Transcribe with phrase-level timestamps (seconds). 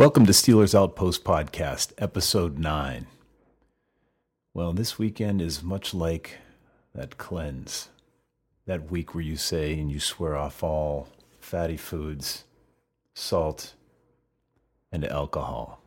[0.00, 3.06] Welcome to Steelers Outpost Podcast, Episode 9.
[4.54, 6.38] Well, this weekend is much like
[6.94, 7.90] that cleanse,
[8.64, 12.44] that week where you say and you swear off all fatty foods,
[13.12, 13.74] salt,
[14.90, 15.82] and alcohol.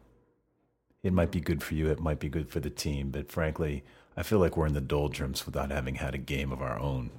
[1.01, 3.83] It might be good for you, it might be good for the team, but frankly,
[4.15, 7.09] I feel like we're in the doldrums without having had a game of our own.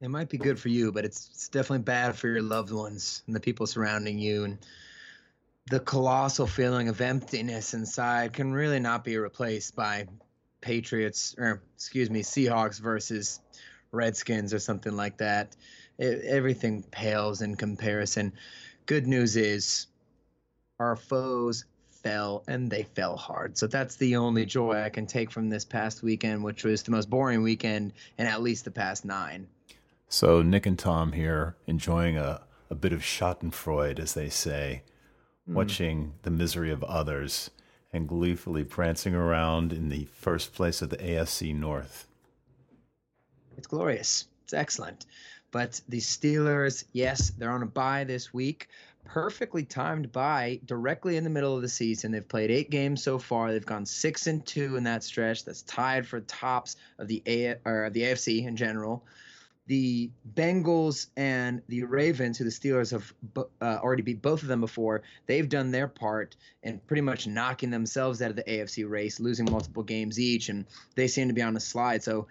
[0.00, 3.22] It might be good for you, but it's, it's definitely bad for your loved ones
[3.28, 4.42] and the people surrounding you.
[4.42, 4.58] And
[5.68, 10.06] the colossal feeling of emptiness inside can really not be replaced by
[10.60, 13.40] Patriots, or excuse me, Seahawks versus
[13.92, 15.56] Redskins or something like that.
[15.98, 18.32] It, everything pales in comparison.
[18.86, 19.88] Good news is
[20.78, 23.58] our foes fell and they fell hard.
[23.58, 26.92] So that's the only joy I can take from this past weekend, which was the
[26.92, 29.48] most boring weekend in at least the past nine.
[30.08, 34.82] So, Nick and Tom here enjoying a, a bit of Schadenfreude, as they say,
[35.48, 35.54] Mm.
[35.54, 37.50] watching the misery of others
[37.92, 42.06] and gleefully prancing around in the first place of the AFC North.
[43.56, 44.26] It's glorious.
[44.44, 45.06] It's excellent.
[45.52, 48.68] But the Steelers, yes, they're on a bye this week.
[49.04, 52.10] Perfectly timed bye directly in the middle of the season.
[52.10, 53.52] They've played eight games so far.
[53.52, 55.44] They've gone six and two in that stretch.
[55.44, 59.04] That's tied for tops of the A or the AFC in general.
[59.66, 64.60] The Bengals and the Ravens, who the Steelers have uh, already beat both of them
[64.60, 69.18] before, they've done their part in pretty much knocking themselves out of the AFC race,
[69.18, 72.02] losing multiple games each, and they seem to be on a slide.
[72.02, 72.28] So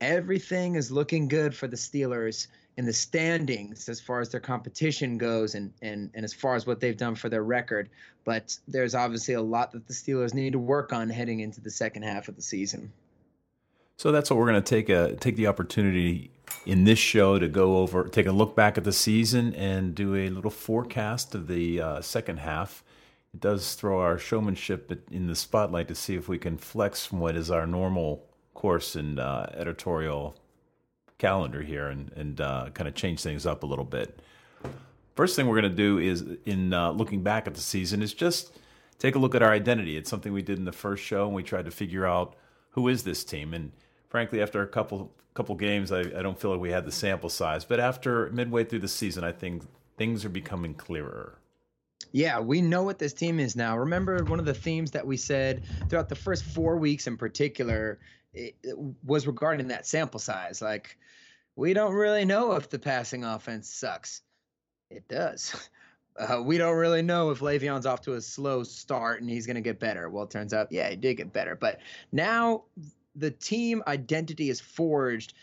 [0.00, 2.46] everything is looking good for the Steelers
[2.76, 6.66] in the standings as far as their competition goes and, and, and as far as
[6.66, 7.90] what they've done for their record.
[8.24, 11.70] But there's obviously a lot that the Steelers need to work on heading into the
[11.70, 12.92] second half of the season.
[13.96, 16.30] So that's what we're going to take a take the opportunity
[16.64, 20.14] in this show to go over, take a look back at the season and do
[20.14, 22.84] a little forecast of the uh, second half.
[23.34, 27.20] It does throw our showmanship in the spotlight to see if we can flex from
[27.20, 30.36] what is our normal course and uh, editorial
[31.18, 34.20] calendar here and, and uh, kind of change things up a little bit.
[35.14, 38.14] First thing we're going to do is, in uh, looking back at the season, is
[38.14, 38.52] just
[38.98, 39.96] take a look at our identity.
[39.96, 42.34] It's something we did in the first show, and we tried to figure out
[42.70, 43.52] who is this team.
[43.52, 43.72] And
[44.12, 47.30] frankly, after a couple couple games, I, I don't feel like we had the sample
[47.30, 47.64] size.
[47.64, 49.64] But after midway through the season, I think
[49.96, 51.38] things are becoming clearer.
[52.12, 53.78] Yeah, we know what this team is now.
[53.78, 57.98] Remember, one of the themes that we said throughout the first four weeks in particular
[58.34, 60.60] it, it was regarding that sample size.
[60.62, 60.98] Like,
[61.56, 64.22] we don't really know if the passing offense sucks.
[64.90, 65.68] It does.
[66.14, 69.54] Uh, we don't really know if Le'Veon's off to a slow start and he's going
[69.54, 70.10] to get better.
[70.10, 71.56] Well, it turns out, yeah, he did get better.
[71.56, 71.78] But
[72.12, 72.64] now
[73.14, 75.34] the team identity is forged.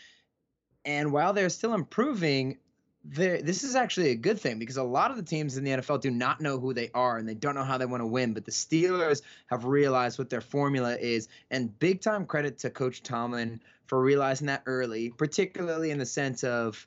[0.84, 2.58] And while they're still improving,
[3.04, 6.00] this is actually a good thing because a lot of the teams in the NFL
[6.00, 8.34] do not know who they are and they don't know how they want to win.
[8.34, 11.28] But the Steelers have realized what their formula is.
[11.50, 16.44] And big time credit to Coach Tomlin for realizing that early, particularly in the sense
[16.44, 16.86] of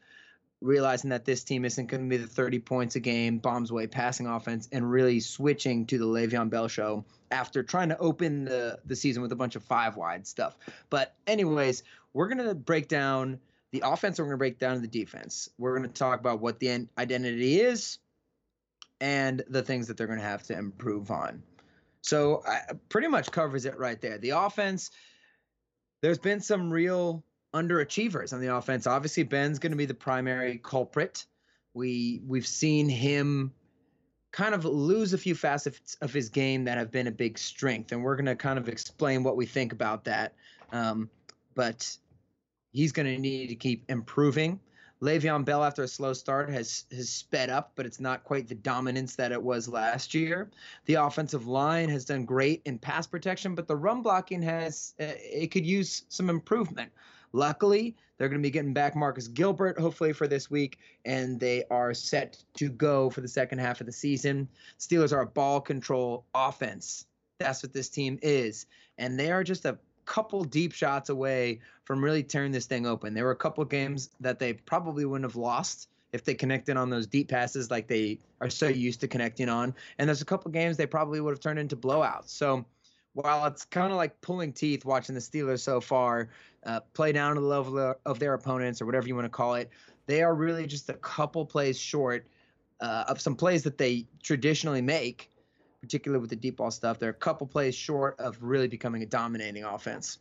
[0.62, 3.86] realizing that this team isn't going to be the 30 points a game, bombs away
[3.88, 8.80] passing offense, and really switching to the Le'Veon Bell show after trying to open the,
[8.86, 10.56] the season with a bunch of five wide stuff.
[10.90, 11.84] But, anyways,
[12.14, 13.40] we're going to break down
[13.72, 15.50] the offense, we're going to break down the defense.
[15.58, 17.98] We're going to talk about what the identity is
[19.02, 21.42] and the things that they're going to have to improve on.
[22.02, 24.20] So, I, pretty much covers it right there.
[24.20, 24.92] The offense,
[26.02, 28.86] there's been some real underachievers on the offense.
[28.86, 31.26] Obviously, Ben's going to be the primary culprit.
[31.74, 33.54] We we've seen him
[34.34, 37.92] kind of lose a few facets of his game that have been a big strength,
[37.92, 40.34] and we're going to kind of explain what we think about that.
[40.74, 41.10] Um,
[41.56, 41.96] but
[42.72, 44.60] he's going to need to keep improving.
[45.04, 48.56] Le'Veon Bell, after a slow start, has has sped up, but it's not quite the
[48.56, 50.50] dominance that it was last year.
[50.86, 55.14] The offensive line has done great in pass protection, but the run blocking has uh,
[55.20, 56.92] it could use some improvement.
[57.34, 61.64] Luckily, they're going to be getting back Marcus Gilbert hopefully for this week, and they
[61.72, 64.48] are set to go for the second half of the season.
[64.80, 67.06] Steelers are a ball control offense.
[67.40, 72.04] That's what this team is, and they are just a couple deep shots away from
[72.04, 73.14] really tearing this thing open.
[73.14, 76.90] There were a couple games that they probably wouldn't have lost if they connected on
[76.90, 79.74] those deep passes like they are so used to connecting on.
[79.98, 82.30] And there's a couple games they probably would have turned into blowouts.
[82.30, 82.66] So
[83.14, 86.30] while it's kind of like pulling teeth watching the Steelers so far
[86.66, 89.56] uh, play down to the level of their opponents or whatever you want to call
[89.56, 89.70] it,
[90.06, 92.26] they are really just a couple plays short
[92.82, 95.30] uh, of some plays that they traditionally make
[95.84, 96.98] particularly with the deep ball stuff.
[96.98, 100.18] They're a couple plays short of really becoming a dominating offense.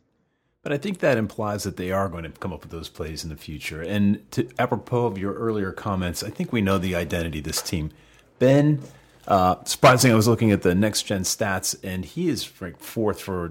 [0.61, 3.23] But I think that implies that they are going to come up with those plays
[3.23, 3.81] in the future.
[3.81, 7.61] And to, apropos of your earlier comments, I think we know the identity of this
[7.61, 7.91] team.
[8.39, 8.81] Ben,
[9.27, 13.45] uh, surprising, I was looking at the next gen stats, and he is fourth for,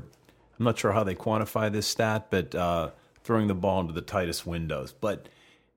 [0.59, 2.91] I'm not sure how they quantify this stat, but uh,
[3.25, 4.93] throwing the ball into the tightest windows.
[4.93, 5.29] But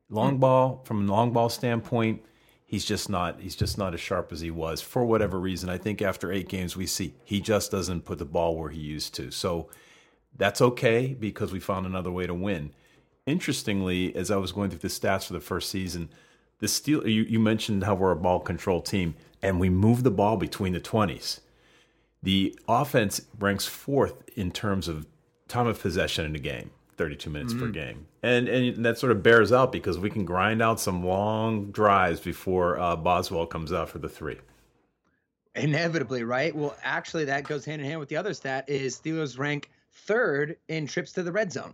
[0.10, 2.24] long ball, from a long ball standpoint,
[2.66, 5.70] he's just not he's just not as sharp as he was for whatever reason.
[5.70, 8.82] I think after eight games we see he just doesn't put the ball where he
[8.82, 9.32] used to.
[9.32, 9.70] So
[10.36, 12.74] that's okay because we found another way to win.
[13.26, 16.10] Interestingly, as I was going through the stats for the first season,
[16.60, 20.12] the steel you, you mentioned how we're a ball control team and we move the
[20.12, 21.42] ball between the twenties.
[22.24, 25.06] The offense ranks fourth in terms of
[25.48, 26.72] time of possession in a game.
[26.98, 27.66] 32 minutes mm-hmm.
[27.66, 28.08] per game.
[28.24, 32.20] And and that sort of bears out because we can grind out some long drives
[32.20, 34.38] before uh, Boswell comes out for the three.
[35.56, 36.54] Inevitably, right?
[36.56, 40.58] Well, actually, that goes hand in hand with the other stat is Steelers rank third
[40.68, 41.74] in trips to the red zone.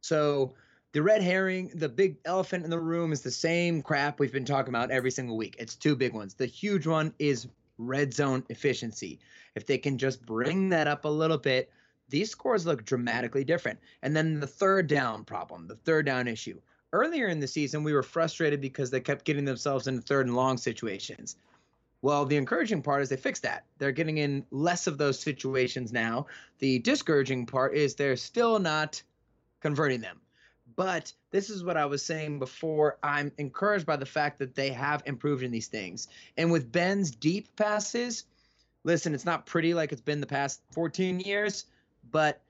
[0.00, 0.54] So
[0.92, 4.44] the red herring, the big elephant in the room is the same crap we've been
[4.44, 5.54] talking about every single week.
[5.58, 6.34] It's two big ones.
[6.34, 7.46] The huge one is
[7.78, 9.20] red zone efficiency.
[9.54, 11.70] If they can just bring that up a little bit,
[12.08, 13.78] these scores look dramatically different.
[14.02, 16.60] And then the third down problem, the third down issue.
[16.92, 20.34] Earlier in the season, we were frustrated because they kept getting themselves into third and
[20.34, 21.36] long situations.
[22.02, 23.64] Well, the encouraging part is they fixed that.
[23.78, 26.26] They're getting in less of those situations now.
[26.58, 29.00] The discouraging part is they're still not
[29.60, 30.20] converting them.
[30.76, 32.98] But this is what I was saying before.
[33.02, 36.08] I'm encouraged by the fact that they have improved in these things.
[36.36, 38.24] And with Ben's deep passes,
[38.84, 41.66] listen, it's not pretty like it's been the past 14 years,
[42.10, 42.42] but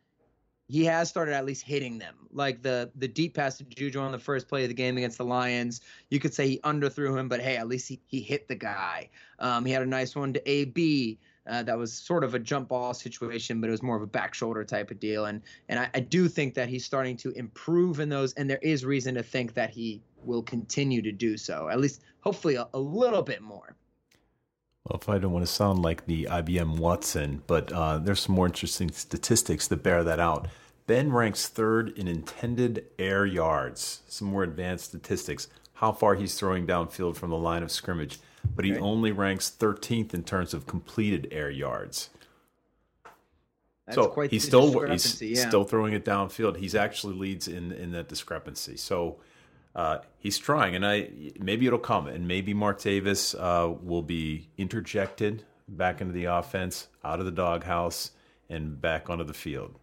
[0.70, 2.14] he has started at least hitting them.
[2.32, 5.18] Like the the deep pass to Juju on the first play of the game against
[5.18, 5.80] the Lions,
[6.10, 9.10] you could say he underthrew him, but hey, at least he, he hit the guy.
[9.40, 11.18] Um, he had a nice one to AB.
[11.46, 14.06] Uh, that was sort of a jump ball situation, but it was more of a
[14.06, 15.24] back shoulder type of deal.
[15.24, 18.60] And and I, I do think that he's starting to improve in those, and there
[18.62, 21.68] is reason to think that he will continue to do so.
[21.68, 23.74] At least, hopefully, a, a little bit more.
[24.84, 28.34] Well, if I don't want to sound like the IBM Watson, but uh, there's some
[28.34, 30.48] more interesting statistics that bear that out.
[30.86, 34.02] Ben ranks third in intended air yards.
[34.08, 35.48] Some more advanced statistics.
[35.74, 38.80] How far he's throwing downfield from the line of scrimmage, but he okay.
[38.80, 42.10] only ranks 13th in terms of completed air yards.
[43.86, 45.48] That's so he's still he's yeah.
[45.48, 46.56] still throwing it downfield.
[46.56, 48.76] He's actually leads in in that discrepancy.
[48.76, 49.18] So
[49.74, 55.44] uh, he's trying, and I maybe it'll come, and maybe Martavis uh, will be interjected
[55.68, 58.12] back into the offense, out of the doghouse,
[58.48, 59.78] and back onto the field.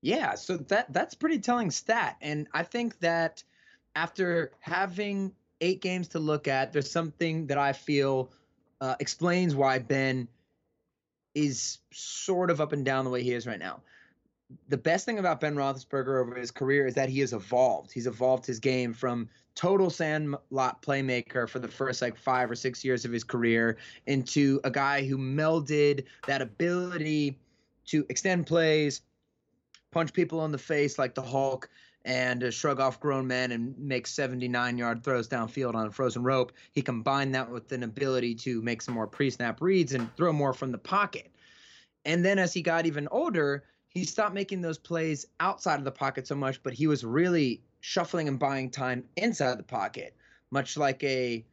[0.00, 3.44] Yeah, so that that's pretty telling stat, and I think that
[3.94, 5.32] after having
[5.62, 8.30] eight games to look at, there's something that I feel
[8.80, 10.28] uh, explains why Ben
[11.34, 13.80] is sort of up and down the way he is right now
[14.68, 17.92] the best thing about Ben Roethlisberger over his career is that he has evolved.
[17.92, 22.84] He's evolved his game from total sandlot playmaker for the first like five or six
[22.84, 23.76] years of his career
[24.06, 27.38] into a guy who melded that ability
[27.86, 29.02] to extend plays,
[29.90, 31.68] punch people in the face like the Hulk,
[32.04, 36.52] and shrug off grown men and make 79 yard throws downfield on a frozen rope.
[36.72, 40.32] He combined that with an ability to make some more pre snap reads and throw
[40.32, 41.30] more from the pocket.
[42.04, 45.92] And then as he got even older, he stopped making those plays outside of the
[45.92, 50.16] pocket so much, but he was really shuffling and buying time inside of the pocket,
[50.50, 51.44] much like a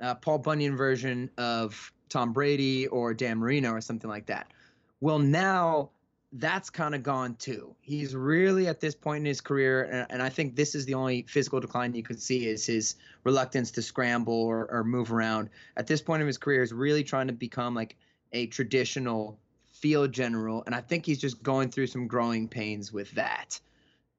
[0.00, 4.52] uh, Paul Bunyan version of Tom Brady or Dan Marino or something like that.
[5.00, 5.90] Well, now
[6.32, 7.74] that's kind of gone too.
[7.80, 10.94] He's really at this point in his career, and, and, I think this is the
[10.94, 15.48] only physical decline you could see is his reluctance to scramble or, or move around.
[15.76, 17.96] At this point in his career, is really trying to become like
[18.32, 19.38] a traditional
[19.72, 23.58] field general, and I think he's just going through some growing pains with that.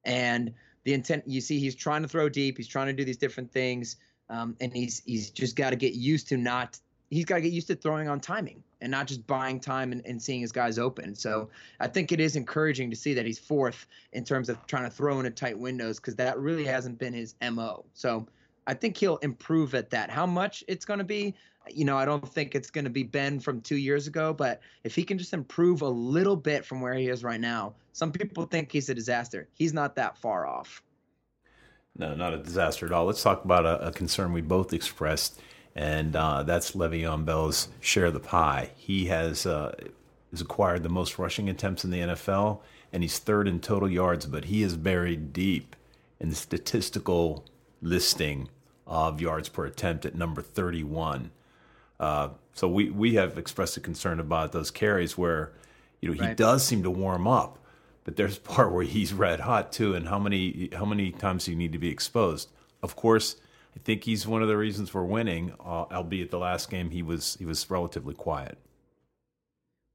[0.04, 3.18] And the intent you see he's trying to throw deep, he's trying to do these
[3.18, 3.98] different things,
[4.30, 7.52] um, and he's he's just got to get used to not he's got to get
[7.52, 10.80] used to throwing on timing and not just buying time and, and seeing his guys
[10.80, 11.16] open.
[11.16, 11.50] So
[11.80, 14.90] I think it is encouraging to see that he's fourth in terms of trying to
[14.90, 17.86] throw into tight windows because that really hasn't been his mo.
[17.94, 18.28] So
[18.68, 20.10] I think he'll improve at that.
[20.10, 21.34] How much it's going to be,
[21.70, 24.62] you know, I don't think it's going to be Ben from two years ago, but
[24.84, 28.12] if he can just improve a little bit from where he is right now, some
[28.12, 29.50] people think he's a disaster.
[29.56, 30.84] He's not that far off.
[31.98, 33.06] No, not a disaster at all.
[33.06, 35.42] Let's talk about a, a concern we both expressed,
[35.76, 38.72] and uh, that's Le'Veon Bell's share of the pie.
[38.76, 39.76] He has uh,
[40.32, 42.60] has acquired the most rushing attempts in the NFL,
[42.94, 45.76] and he's third in total yards, but he is buried deep
[46.20, 47.46] in the statistical
[47.82, 48.50] listing
[48.86, 51.32] of yards per attempt at number 31.
[52.00, 55.52] Uh, so we, we have expressed a concern about those carries where,
[56.02, 56.38] you know, he Right.
[56.38, 57.58] does seem to warm up,
[58.04, 59.94] but there's a part where he's red hot too.
[59.96, 62.50] And how many how many times do you need to be exposed?
[62.82, 63.36] Of course,
[63.76, 65.54] I think he's one of the reasons we're winning.
[65.60, 68.58] Uh, albeit the last game he was he was relatively quiet.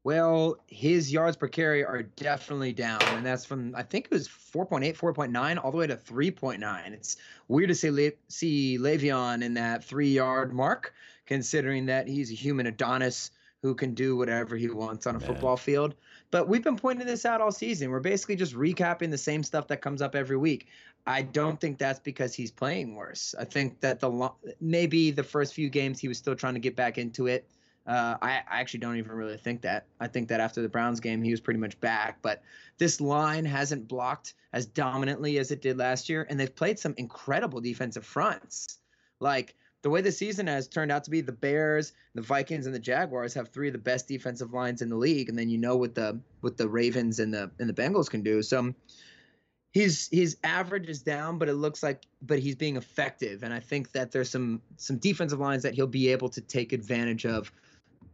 [0.04, 4.28] Well, his yards per carry are definitely down, and that's from I think it was
[4.28, 6.92] 4.8, 4.9, all the way to 3.9.
[6.92, 7.16] It's
[7.48, 10.92] weird to see Le- see Le'Veon in that three yard mark,
[11.26, 13.30] considering that he's a human Adonis
[13.62, 15.26] who can do whatever he wants on a Man.
[15.26, 15.94] football field.
[16.30, 17.88] But we've been pointing this out all season.
[17.90, 20.68] We're basically just recapping the same stuff that comes up every week.
[21.06, 23.34] I don't think that's because he's playing worse.
[23.38, 24.30] I think that the
[24.60, 27.46] maybe the first few games he was still trying to get back into it.
[27.86, 29.84] Uh, I, I actually don't even really think that.
[30.00, 32.18] I think that after the Browns game, he was pretty much back.
[32.22, 32.42] But
[32.78, 36.94] this line hasn't blocked as dominantly as it did last year, and they've played some
[36.96, 38.78] incredible defensive fronts.
[39.20, 42.74] Like the way the season has turned out to be, the Bears, the Vikings, and
[42.74, 45.58] the Jaguars have three of the best defensive lines in the league, and then you
[45.58, 48.40] know what the what the Ravens and the and the Bengals can do.
[48.40, 48.74] So
[49.74, 53.58] his his average is down, but it looks like but he's being effective, and I
[53.58, 57.52] think that there's some some defensive lines that he'll be able to take advantage of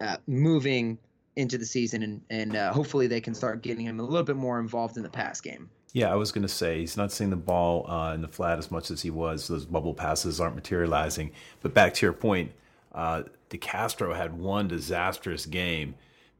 [0.00, 0.98] uh, moving
[1.36, 4.36] into the season, and and uh, hopefully they can start getting him a little bit
[4.36, 5.68] more involved in the pass game.
[5.92, 8.58] Yeah, I was going to say he's not seeing the ball uh, in the flat
[8.58, 9.48] as much as he was.
[9.48, 11.32] Those bubble passes aren't materializing.
[11.62, 12.52] But back to your point,
[12.94, 15.96] uh, DeCastro had one disastrous game,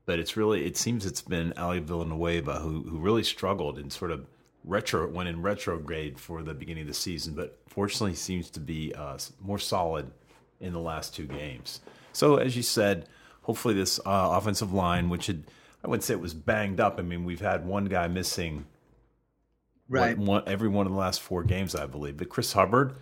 [0.07, 4.13] but it's really it seems it's been Ali Villanueva who who really struggled and sort
[4.13, 4.25] of
[4.65, 8.95] retro went in retrograde for the beginning of the season, but fortunately seems to be
[8.95, 10.11] uh, more solid
[10.61, 11.81] in the last two games.
[12.13, 13.09] So as you said,
[13.43, 15.45] hopefully this uh, offensive line, which had
[15.83, 16.99] I wouldn't say it was banged up.
[16.99, 18.67] I mean, we've had one guy missing
[19.89, 20.17] Right.
[20.17, 22.17] one, one, every one of the last four games, I believe.
[22.17, 22.95] But Chris Hubbard,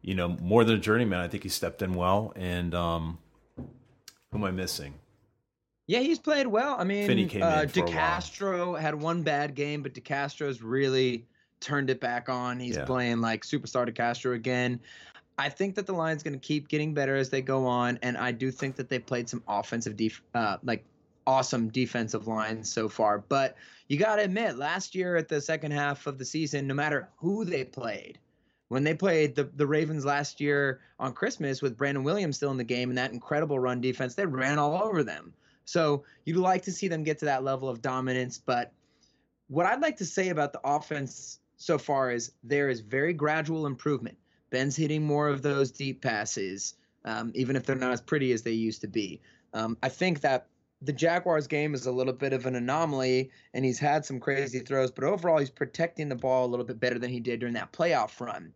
[0.00, 2.32] you know, more than a journeyman, I think he stepped in well.
[2.36, 3.18] And um,
[3.56, 4.94] who am I missing?
[5.86, 6.76] Yeah, he's played well.
[6.78, 7.68] I mean, uh, in for a while.
[7.68, 11.26] DeCastro had one bad game, but DeCastro's really
[11.60, 12.58] turned it back on.
[12.58, 12.84] He's Yeah.
[12.84, 14.80] playing like superstar DeCastro again.
[15.38, 18.16] I think that the line's going to keep getting better as they go on, and
[18.16, 20.84] I do think that they played some offensive def- uh, like
[21.26, 23.18] awesome defensive lines so far.
[23.18, 23.56] But
[23.88, 27.08] you got to admit, last year at the second half of the season, no matter
[27.16, 28.18] who they played,
[28.68, 32.56] when they played the, the Ravens last year on Christmas with Brandon Williams still in
[32.56, 35.32] the game and that incredible run defense, they ran all over them.
[35.66, 38.38] So you'd like to see them get to that level of dominance.
[38.38, 38.72] But
[39.48, 43.66] what I'd like to say about the offense so far is there is very gradual
[43.66, 44.16] improvement.
[44.50, 48.42] Ben's hitting more of those deep passes, um, even if they're not as pretty as
[48.42, 49.20] they used to be.
[49.52, 50.46] Um, I think that
[50.82, 54.60] the Jaguars game is a little bit of an anomaly, and he's had some crazy
[54.60, 57.54] throws, but overall, he's protecting the ball a little bit better than he did during
[57.54, 58.52] that playoff run.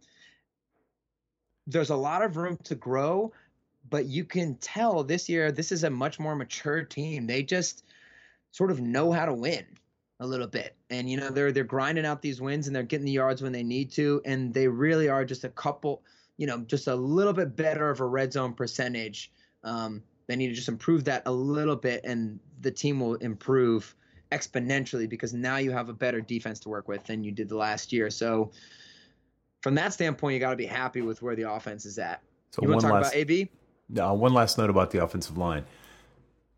[1.66, 3.32] There's a lot of room to grow,
[3.90, 7.26] but you can tell this year this is a much more mature team.
[7.26, 7.84] They just
[8.52, 9.66] sort of know how to win
[10.20, 10.76] a little bit.
[10.90, 13.52] And you know, they're they're grinding out these wins and they're getting the yards when
[13.52, 16.02] they need to and they really are just a couple,
[16.36, 19.32] you know, just a little bit better of a red zone percentage.
[19.64, 23.94] Um, they need to just improve that a little bit and the team will improve
[24.30, 27.56] exponentially because now you have a better defense to work with than you did the
[27.56, 28.10] last year.
[28.10, 28.52] So
[29.60, 32.22] from that standpoint, you got to be happy with where the offense is at.
[32.52, 33.50] So you want to talk last about AB?
[33.98, 35.64] Uh, one last note about the offensive line.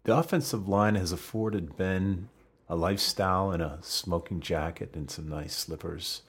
[0.04, 2.28] The offensive line has afforded Ben
[2.68, 6.22] a lifestyle and a smoking jacket and some nice slippers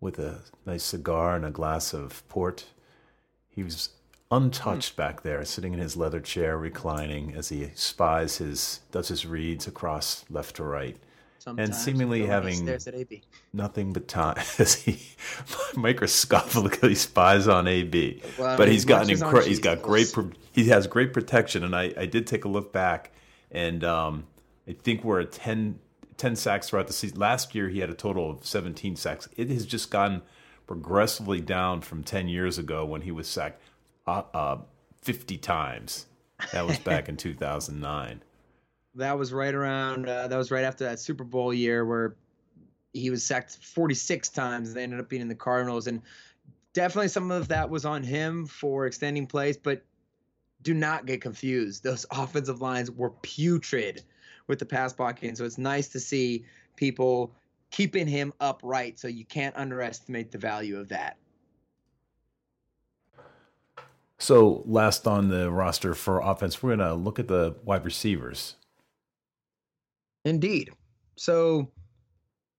[0.00, 2.66] with a nice cigar and a glass of port.
[3.48, 3.90] He was
[4.30, 9.26] untouched back there, sitting in his leather chair, reclining as he spies his does his
[9.26, 10.96] reads across left to right.
[11.56, 13.22] Sometimes seemingly like he having- stares at AB.
[13.52, 15.00] Nothing but time as he
[15.76, 18.22] microscopically spies on AB.
[18.38, 21.64] Well, I but mean, he's gotten incre- he's got great pro- he has great protection
[21.64, 23.12] and I, I did take a look back
[23.50, 24.26] and um,
[24.66, 25.78] I think we're at 10,
[26.16, 27.18] 10 sacks throughout the season.
[27.18, 29.28] Last year he had a total of 17 sacks.
[29.36, 30.22] It has just gone
[30.66, 33.62] progressively down from 10 years ago when he was sacked
[34.06, 34.58] uh, uh,
[35.02, 36.06] 50 times.
[36.52, 38.22] That was back in 2009.
[38.98, 40.08] That was right around.
[40.08, 42.16] Uh, that was right after that Super Bowl year where
[42.92, 44.74] he was sacked 46 times.
[44.74, 46.02] They ended up being in the Cardinals, and
[46.72, 49.56] definitely some of that was on him for extending plays.
[49.56, 49.84] But
[50.62, 54.02] do not get confused; those offensive lines were putrid
[54.48, 55.36] with the pass blocking.
[55.36, 57.32] So it's nice to see people
[57.70, 58.98] keeping him upright.
[58.98, 61.18] So you can't underestimate the value of that.
[64.20, 68.56] So, last on the roster for offense, we're going to look at the wide receivers.
[70.28, 70.70] Indeed.
[71.16, 71.70] So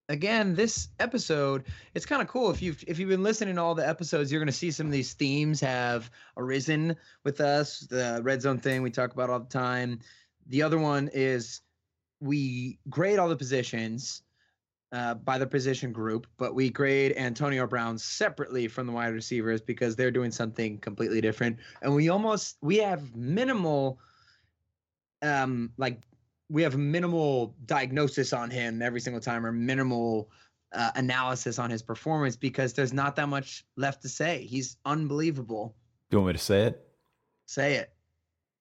[0.08, 2.50] again, this episode, it's kind of cool.
[2.50, 4.92] If you've if you've been listening to all the episodes, you're gonna see some of
[4.92, 7.80] these themes have arisen with us.
[7.80, 10.00] The red zone thing we talk about all the time.
[10.48, 11.60] The other one is
[12.20, 14.22] we grade all the positions
[14.92, 19.60] uh, by the position group, but we grade Antonio Brown separately from the wide receivers
[19.60, 21.58] because they're doing something completely different.
[21.82, 24.00] And we almost we have minimal
[25.22, 26.00] um like
[26.50, 30.28] we have minimal diagnosis on him every single time or minimal
[30.72, 34.44] uh, analysis on his performance because there's not that much left to say.
[34.44, 35.76] He's unbelievable.
[36.10, 36.88] Do you want me to say it?
[37.46, 37.92] Say it.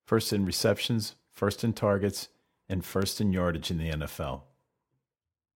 [0.06, 2.30] First in receptions, first in targets,
[2.70, 4.42] and first in yardage in the NFL.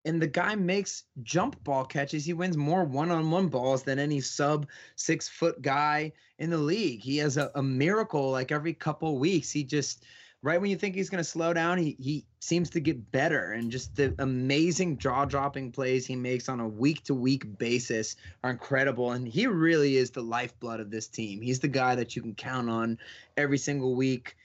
[0.05, 2.25] And the guy makes jump ball catches.
[2.25, 6.57] He wins more one on one balls than any sub six foot guy in the
[6.57, 7.01] league.
[7.01, 9.49] He has a, a miracle like every couple weeks.
[9.49, 10.03] He just
[10.43, 13.53] right when you think he's going to slow down, he he seems to get better.
[13.53, 18.17] And just the amazing jaw dropping plays he makes on a week to week basis
[18.43, 19.13] are incredible.
[19.13, 21.41] And he really is the lifeblood of this team.
[21.41, 22.99] He's the guy that you can count on
[23.37, 24.35] every single week.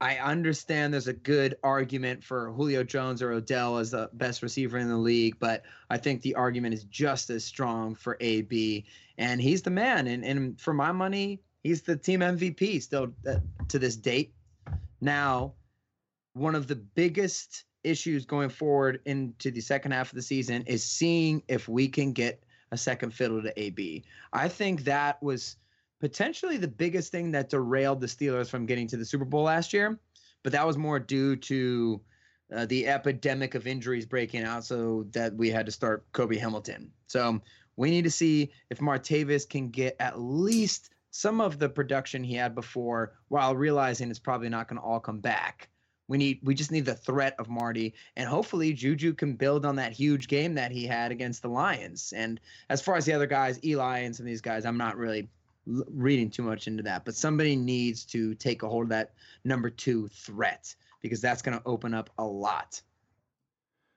[0.00, 4.78] I understand there's a good argument for Julio Jones or Odell as the best receiver
[4.78, 8.84] in the league, but I think the argument is just as strong for AB.
[9.16, 10.08] And he's the man.
[10.08, 13.36] And, and for my money, he's the team MVP still uh,
[13.68, 14.34] to this date.
[15.02, 15.54] Now,
[16.32, 20.84] one of the biggest issues going forward into the second half of the season is
[20.84, 24.04] seeing if we can get a second fiddle to AB.
[24.32, 25.56] I think that was
[26.00, 29.72] potentially the biggest thing that derailed the Steelers from getting to the Super Bowl last
[29.72, 29.98] year,
[30.44, 32.00] but that was more due to
[32.54, 36.92] uh, the epidemic of injuries breaking out, so that we had to start Cobi Hamilton.
[37.08, 37.40] So
[37.76, 42.34] we need to see if Martavis can get at least some of the production he
[42.34, 45.68] had before while realizing it's probably not going to all come back.
[46.08, 49.76] We need we just need the threat of Marty and hopefully Juju can build on
[49.76, 52.12] that huge game that he had against the Lions.
[52.16, 54.96] And as far as the other guys, Eli and some of these guys, I'm not
[54.96, 55.28] really
[55.68, 59.12] l- reading too much into that, but somebody needs to take a hold of that
[59.44, 62.80] number 2 threat because that's going to open up a lot.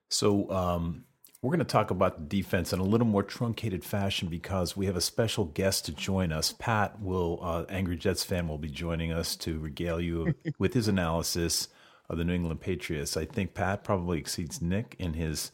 [0.09, 1.05] So, um,
[1.45, 4.87] we're going to talk about the defense in a little more truncated fashion because we
[4.87, 6.51] have a special guest to join us.
[6.57, 10.87] Pat will, uh, Angry Jets fan, will be joining us to regale you with his
[10.87, 11.67] analysis
[12.09, 13.15] of the New England Patriots.
[13.15, 15.51] I think Pat probably exceeds Nick in his,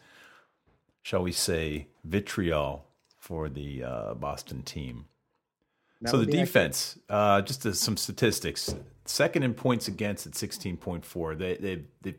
[1.01, 2.85] shall we say, vitriol
[3.17, 5.07] for the uh, Boston team.
[5.99, 8.73] That so the defense, uh, just as some statistics.
[9.03, 11.35] Second in points against at sixteen point four.
[11.35, 12.15] They they they've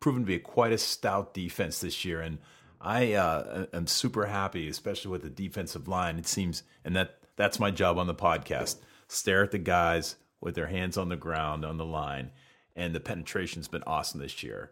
[0.00, 2.38] proven to be quite a stout defense this year, and
[2.80, 6.18] I uh, am super happy, especially with the defensive line.
[6.18, 8.76] It seems, and that that's my job on the podcast.
[9.08, 12.30] Stare at the guys with their hands on the ground on the line,
[12.74, 14.70] and the penetration's been awesome this year.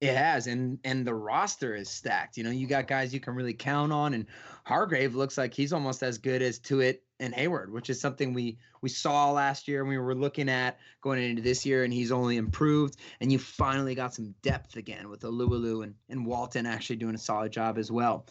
[0.00, 2.36] It has, and and the roster is stacked.
[2.36, 4.26] You know, you got guys you can really count on, and
[4.64, 8.58] Hargrave looks like he's almost as good as Tuitt and Hayward, which is something we
[8.80, 12.12] we saw last year and we were looking at going into this year, and he's
[12.12, 12.96] only improved.
[13.20, 17.18] And you finally got some depth again with Alualu and and Walton actually doing a
[17.18, 18.26] solid job as well.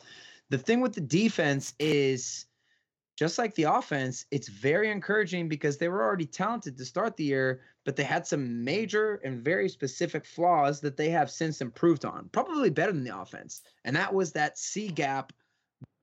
[0.50, 2.46] The thing with the defense is
[3.18, 7.24] just like the offense, it's very encouraging because they were already talented to start the
[7.24, 12.06] year, but they had some major and very specific flaws that they have since improved
[12.06, 13.64] on, probably better than the offense.
[13.86, 15.34] And that was that C gap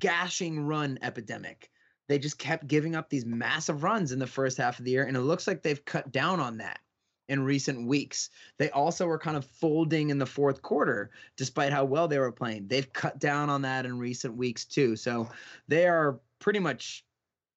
[0.01, 1.71] gashing run epidemic.
[2.09, 5.05] They just kept giving up these massive runs in the first half of the year,
[5.05, 6.81] and it looks like they've cut down on that
[7.29, 8.31] in recent weeks.
[8.59, 12.33] They also were kind of folding in the fourth quarter, despite how well they were
[12.33, 12.69] playing.
[12.69, 14.97] They've cut down on that in recent weeks too.
[14.97, 15.29] So
[15.67, 17.05] they are pretty much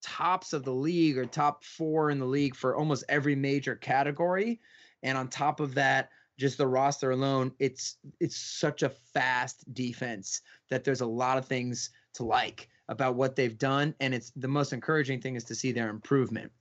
[0.02, 4.62] tops of the league or top four in the league for almost every major category.
[5.04, 10.42] And on top of that, just the roster alone, it's it's such a fast defense
[10.70, 13.94] that there's a lot of things to like about what they've done.
[14.00, 16.52] And it's the most encouraging thing is to see their improvement.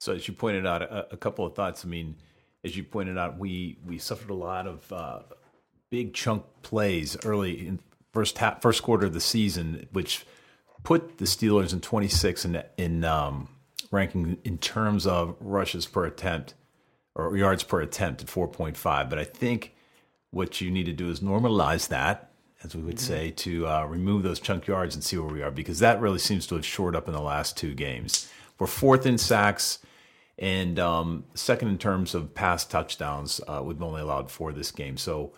[0.00, 1.84] So as you pointed out, a, a couple of thoughts.
[1.84, 2.16] I mean,
[2.64, 5.20] as you pointed out, we we suffered a lot of uh,
[5.90, 7.80] big chunk plays early in
[8.12, 10.26] first half, first quarter of the season, which
[10.82, 13.48] put the Steelers in 26 in in um,
[13.90, 16.54] ranking in terms of rushes per attempt
[17.14, 19.08] or yards per attempt at 4.5.
[19.10, 19.74] But I think
[20.30, 22.31] what you need to do is normalize that,
[22.64, 23.06] as we would Mm-hmm.
[23.06, 26.18] say, to uh, remove those chunk yards and see where we are because that really
[26.18, 28.28] seems to have shored up in the last two games.
[28.58, 29.78] We're fourth in sacks
[30.38, 33.40] and um, second in terms of pass touchdowns.
[33.46, 34.96] Uh, we've only allowed four this game.
[34.96, 35.32] So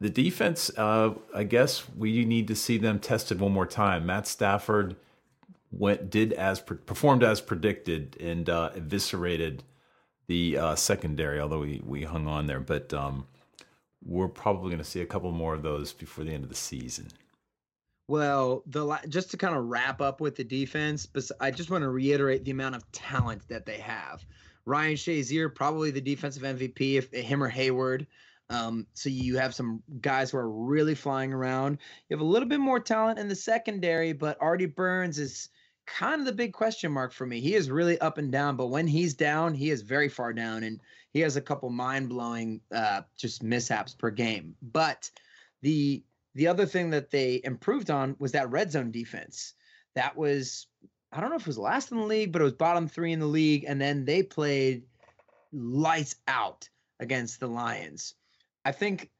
[0.00, 4.06] the defense, uh, I guess we need to see them tested one more time.
[4.06, 4.96] Matt Stafford
[5.70, 9.64] went did as performed as predicted and uh, eviscerated
[10.26, 11.40] the uh, secondary.
[11.40, 13.26] Although we we hung on there, but um,
[14.04, 16.56] we're probably going to see a couple more of those before the end of the
[16.56, 17.08] season.
[18.08, 21.08] Well, the just to kind of wrap up with the defense,
[21.40, 24.24] I just want to reiterate the amount of talent that they have.
[24.64, 28.06] Ryan Shazier, probably the defensive MVP, if him or Hayward.
[28.50, 31.78] Um, so you have some guys who are really flying around.
[32.08, 35.48] You have a little bit more talent in the secondary, but Artie Burns is
[35.92, 37.40] kind of the big question mark for me.
[37.40, 40.62] He is really up and down, but when he's down, he is very far down,
[40.62, 40.80] and
[41.12, 44.56] he has a couple mind blowing uh, just mishaps per game.
[44.62, 45.10] But
[45.60, 46.02] the
[46.34, 49.52] the other thing that they improved on was that red zone defense.
[49.94, 50.66] That was
[51.12, 53.12] I don't know if it was last in the league, but it was bottom three
[53.12, 54.84] in the league, and then they played
[55.52, 56.68] lights out
[57.00, 58.14] against the Lions.
[58.64, 59.10] I think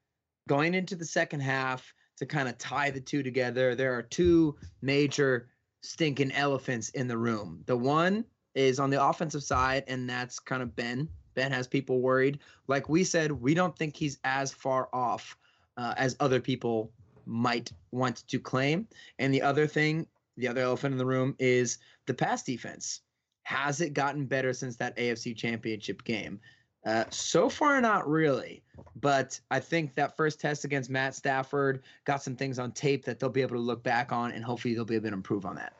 [0.49, 4.57] going into the second half to kind of tie the two together, there are two
[4.81, 5.49] major
[5.83, 7.62] stinking elephants in the room.
[7.66, 11.09] The one is on the offensive side, and that's kind of Ben.
[11.35, 12.38] Ben has people worried.
[12.68, 15.37] Like we said, we don't think he's as far off
[15.77, 16.92] uh, as other people
[17.27, 18.87] might want to claim.
[19.18, 23.01] And the other thing, the other elephant in the room is the pass defense.
[23.45, 26.40] Has it gotten better since that AFC championship game?
[26.85, 28.62] Uh, so far, not really.
[29.01, 33.21] But I think that first test against Matt Stafford got some things on tape that
[33.21, 35.55] they'll be able to look back on, and hopefully they'll be able to improve on
[35.57, 35.75] that.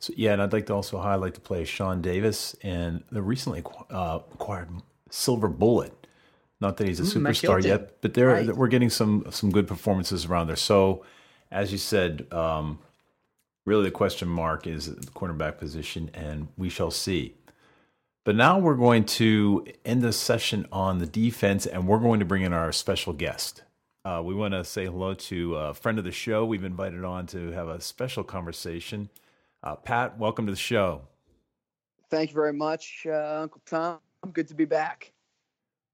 [0.00, 3.22] So yeah, and I'd like to also highlight the play of Sean Davis and the
[3.22, 4.70] recently uh, acquired
[5.10, 5.92] Silver Bullet.
[6.60, 8.54] Not that he's a Mm, superstar yet, but there Right.
[8.54, 10.56] we're getting some some good performances around there.
[10.56, 11.04] So,
[11.50, 12.78] as you said, um,
[13.64, 17.34] really the question mark is the cornerback position, and we shall see.
[18.24, 22.26] But now we're going to end the session on the defense, and we're going to
[22.26, 23.62] bring in our special guest.
[24.04, 26.44] Uh, we want to say hello to a friend of the show.
[26.44, 29.08] We've invited on to have a special conversation.
[29.62, 31.02] Uh, Pat, welcome to the show.
[32.10, 34.00] Thank you very much, uh, Uncle Tom.
[34.32, 35.12] Good to be back.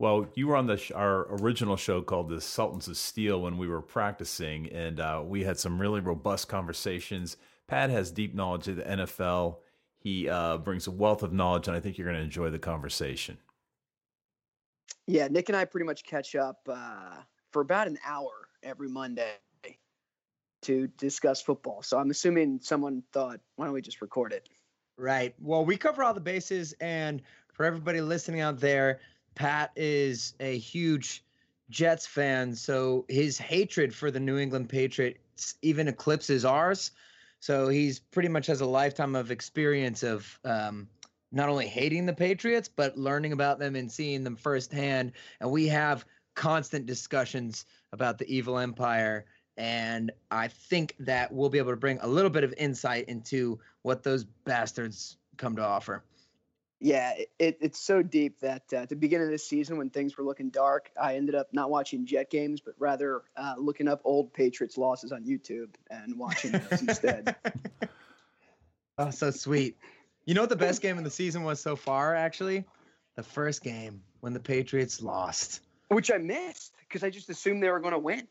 [0.01, 3.57] Well, you were on the sh- our original show called "The Sultans of Steel" when
[3.57, 7.37] we were practicing, and uh, we had some really robust conversations.
[7.67, 9.59] Pat has deep knowledge of the NFL.
[10.07, 12.61] He uh, brings a wealth of knowledge, and I think you're going to enjoy the
[12.61, 13.39] conversation.
[15.09, 17.17] Yeah, Nick and I pretty much catch up uh,
[17.51, 18.31] for about an hour
[18.63, 19.33] every Monday
[20.63, 21.83] to discuss football.
[21.83, 24.49] So I'm assuming someone thought, why don't we just record it?
[24.97, 25.35] Right.
[25.41, 27.21] Well, we cover all the bases, and
[27.53, 29.01] for everybody listening out there,
[29.35, 31.25] Pat is a huge
[31.69, 36.93] Jets fan, so his hatred for the New England Patriots even eclipses ours.
[37.41, 40.89] So he's pretty much has a lifetime of experience of um,
[41.33, 45.13] not only hating the Patriots but learning about them and seeing them firsthand.
[45.41, 49.27] And we have constant discussions about the evil empire.
[49.57, 53.59] And I think that we'll be able to bring a little bit of insight into
[53.83, 56.05] what those bastards come to offer.
[56.81, 59.91] Yeah, it- it, it's so deep that uh, at the beginning of this season, when
[59.91, 63.89] things were looking dark, I ended up not watching Jet games, but rather uh, looking
[63.89, 67.35] up old Patriots losses on YouTube and watching those instead.
[68.99, 69.77] Oh, so sweet.
[70.25, 72.65] You know what the best game of the season was so far, actually?
[73.15, 75.61] The first game when the Patriots lost.
[75.89, 78.27] Which I missed because I just assumed they were going to win.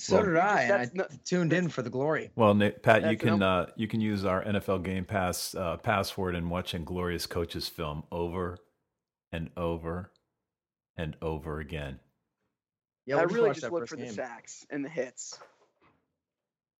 [0.00, 2.30] So Well, did I, and I that's not- tuned in for the glory.
[2.34, 6.34] Well, Nick, Pat, you can uh, you can use our NFL Game Pass uh, password
[6.34, 8.58] and watch Inglorious Coaches film over
[9.30, 10.10] and over
[10.96, 12.00] and over again.
[13.06, 15.38] Yeah, I we'll really just that look first for the sacks and the hits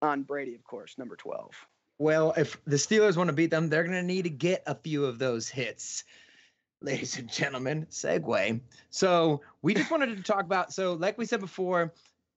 [0.00, 1.50] on Brady, of course, number 12.
[1.98, 4.74] Well, if the Steelers want to beat them, they're going to need to get a
[4.74, 6.04] few of those hits.
[6.82, 8.60] Ladies and gentlemen, segue.
[8.88, 11.92] So, we just wanted to talk about so like we said before,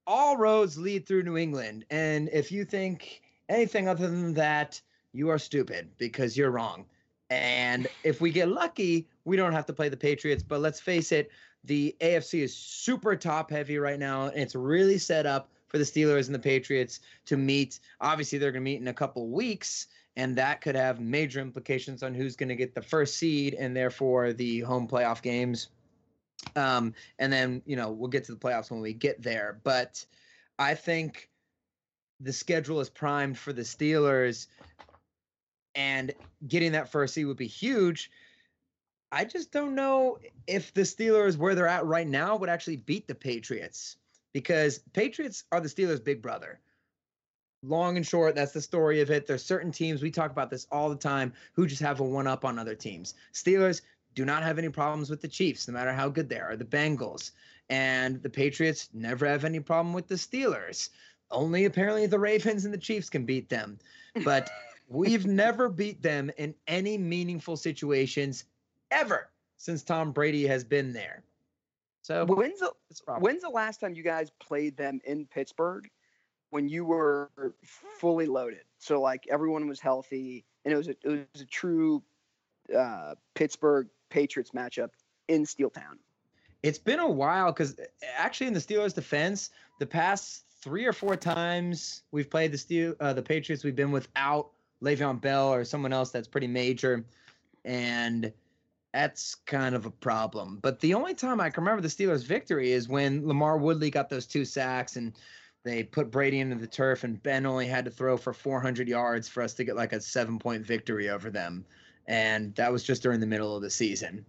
[0.08, 4.82] all roads lead through New England, and if you think anything other than that,
[5.14, 6.86] you are stupid because you're wrong.
[7.30, 11.12] And if we get lucky, we don't have to play the Patriots, but let's face
[11.12, 11.32] it,
[11.64, 15.84] the AFC is super top heavy right now, and it's really set up for the
[15.84, 17.80] Steelers and the Patriots to meet.
[18.02, 19.88] Obviously, they're going to meet in a couple weeks,
[20.18, 23.76] and that could have major implications on who's going to get the first seed and
[23.76, 25.70] therefore the home playoff games.
[26.56, 29.60] Um, and then, you know, we'll get to the playoffs when we get there.
[29.64, 30.06] But
[30.60, 31.30] I think
[32.20, 34.48] the schedule is primed for the Steelers
[35.76, 36.14] and
[36.48, 38.12] getting that first seed would be huge.
[39.12, 43.08] I just don't know if the Steelers, where they're at right now, would actually beat
[43.08, 43.98] the Patriots
[44.34, 46.60] because Patriots are the Steelers' big brother.
[47.62, 49.26] Long and short, that's the story of it.
[49.26, 52.28] There's certain teams, we talk about this all the time, who just have a one
[52.28, 53.14] up on other teams.
[53.34, 53.82] Steelers
[54.16, 56.66] do not have any problems with the Chiefs, no matter how good they are, the
[56.66, 57.32] Bengals.
[57.70, 60.90] And the Patriots never have any problem with the Steelers.
[61.32, 63.80] Only apparently the Ravens and the Chiefs can beat them.
[64.24, 64.50] But
[64.88, 68.46] we've never beat them in any meaningful situations
[68.92, 71.24] ever since Tom Brady has been there.
[72.02, 73.24] So When's the it's a problem.
[73.24, 75.90] When's the last time you guys played them in Pittsburgh
[76.50, 77.32] when you were
[77.98, 78.66] fully loaded?
[78.78, 82.04] So like everyone was healthy and it was a, it was a true
[82.78, 84.90] uh, Pittsburgh Patriots matchup
[85.28, 85.98] in Steeltown.
[86.62, 87.76] It's been a while because
[88.16, 89.50] actually, in the Steelers' defense,
[89.80, 93.92] the past three or four times we've played the Steel, uh, the Patriots, we've been
[93.92, 97.04] without Le'Veon Bell or someone else that's pretty major,
[97.66, 98.32] and
[98.94, 100.60] that's kind of a problem.
[100.62, 104.10] But the only time I can remember the Steelers' victory is when LaMarr Woodley got
[104.10, 105.14] those two sacks and
[105.64, 109.28] they put Brady into the turf, and Ben only had to throw for 400 yards
[109.28, 111.66] for us to get like a seven-point victory over them,
[112.08, 114.26] and that was just during the middle of the season.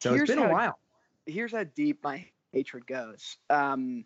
[0.00, 0.78] So Here's it's been a how- while.
[1.26, 3.36] Here's how deep my hatred goes.
[3.48, 4.04] Um,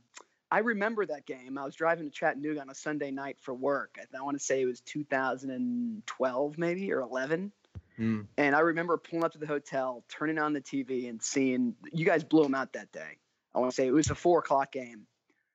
[0.51, 1.59] I remember that game.
[1.59, 3.99] I was driving to Chattanooga on a Sunday night for work.
[3.99, 7.53] I, I want to say it was 2012 maybe or 11.
[7.97, 8.21] Hmm.
[8.37, 12.05] And I remember pulling up to the hotel, turning on the TV, and seeing you
[12.05, 13.19] guys blew them out that day.
[13.55, 15.07] I want to say it was a four o'clock game.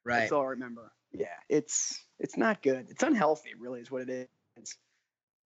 [0.04, 0.22] Right.
[0.22, 0.92] That's all I remember.
[1.14, 2.88] Yeah, it's it's not good.
[2.90, 4.78] It's unhealthy, really, is what it is.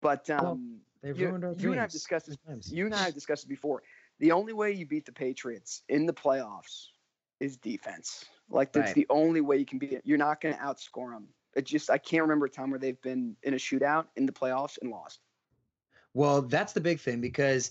[0.00, 2.36] But um, They've you, ruined our you and I have discussed this.
[2.42, 2.72] sometimes.
[2.72, 3.82] You and I have discussed it before.
[4.20, 6.86] The only way you beat the Patriots in the playoffs
[7.40, 8.24] is defense.
[8.48, 8.94] Like that's Right.
[8.94, 10.00] the only way you can beat it.
[10.06, 11.28] You're not going to outscore them.
[11.54, 14.32] It just I can't remember a time where they've been in a shootout in the
[14.32, 15.20] playoffs and lost.
[16.14, 17.70] Well, that's the big thing because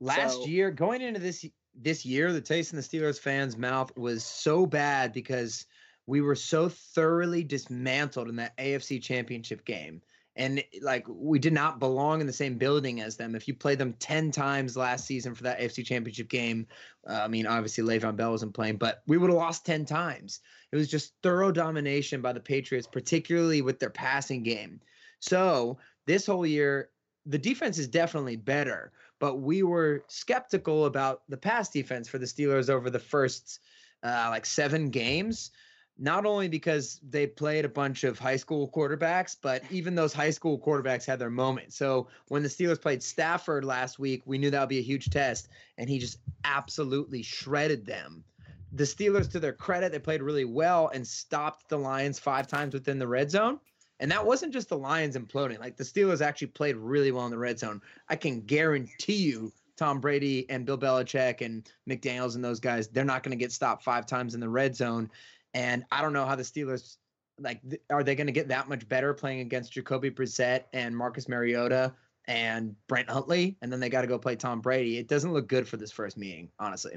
[0.00, 3.96] last So- year, going into this this year, the taste in the Steelers fans' mouth
[3.96, 5.66] was so bad because
[6.06, 10.00] we were so thoroughly dismantled in that AFC Championship game.
[10.36, 13.34] And like we did not belong in the same building as them.
[13.34, 16.66] If you played them ten times last season for that AFC Championship game,
[17.08, 20.40] uh, I mean, obviously Le'Veon Bell wasn't playing, but we would have lost ten times.
[20.72, 24.80] It was just thorough domination by the Patriots, particularly with their passing game.
[25.20, 26.90] So this whole year,
[27.26, 32.26] the defense is definitely better, but we were skeptical about the pass defense for the
[32.26, 33.60] Steelers over the first
[34.02, 35.50] uh, like seven games.
[35.96, 40.30] Not only because they played a bunch of high school quarterbacks, but even those high
[40.30, 41.72] school quarterbacks had their moment.
[41.72, 45.10] So when the Steelers played Stafford last week, we knew that would be a huge
[45.10, 48.24] test, and he just absolutely shredded them.
[48.72, 52.74] The Steelers, to their credit, they played really well and stopped the Lions five times
[52.74, 53.60] within the red zone.
[54.00, 55.60] And that wasn't just the Lions imploding.
[55.60, 57.80] Like the Steelers actually played really well in the red zone.
[58.08, 63.04] I can guarantee you Tom Brady and Bill Belichick and McDaniels and those guys, they're
[63.04, 65.10] not going to get stopped five times in the red zone.
[65.54, 66.96] And I don't know how the Steelers
[67.38, 70.96] like th- are they going to get that much better playing against Jacoby Brissett and
[70.96, 71.92] Marcus Mariota
[72.26, 74.98] and Brett Hundley and then they got to go play Tom Brady.
[74.98, 76.96] It doesn't look good for this first meeting, honestly.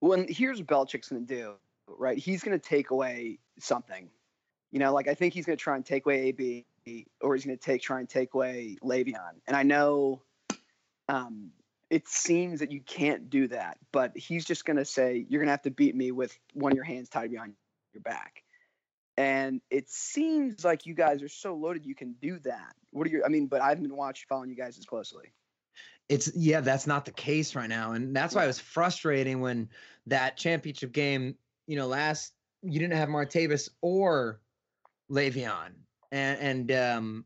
[0.00, 1.54] Well, and here's what Belichick's going to do,
[1.88, 2.18] right?
[2.18, 4.08] He's going to take away something.
[4.72, 6.66] You know, like I think he's going to try and take away AB,
[7.20, 9.40] or he's going to take try and take away Le'Veon.
[9.46, 10.22] And I know
[11.08, 11.50] um,
[11.88, 15.46] it seems that you can't do that, but he's just going to say you're going
[15.46, 17.54] to have to beat me with one of your hands tied behind
[17.96, 18.42] your back.
[19.16, 22.74] And it seems like you guys are so loaded you can do that.
[22.90, 23.24] What are your?
[23.24, 25.32] I mean, but I haven't been watching following you guys as closely.
[26.08, 29.70] It's yeah, that's not the case right now, and that's why it was frustrating when
[30.06, 32.32] that championship game, you know, last
[32.62, 34.40] you didn't have Martavis or
[35.10, 35.70] Le'Veon,
[36.12, 37.24] and and um,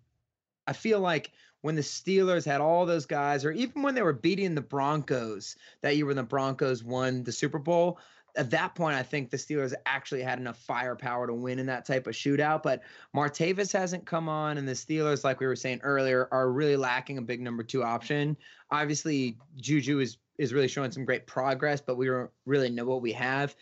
[0.66, 4.12] I feel like when the Steelers had all those guys, or even when they were
[4.12, 7.98] beating the Broncos that year when the Broncos won the Super Bowl.
[8.36, 11.84] At that point, I think the Steelers actually had enough firepower to win in that
[11.84, 12.62] type of shootout.
[12.62, 12.82] But
[13.14, 17.18] Martavis hasn't come on, and the Steelers, like we were saying earlier, are really lacking
[17.18, 18.36] a big number two option
[18.70, 23.02] obviously Juju is is really showing some great progress, but we don't really know what
[23.02, 23.54] we have.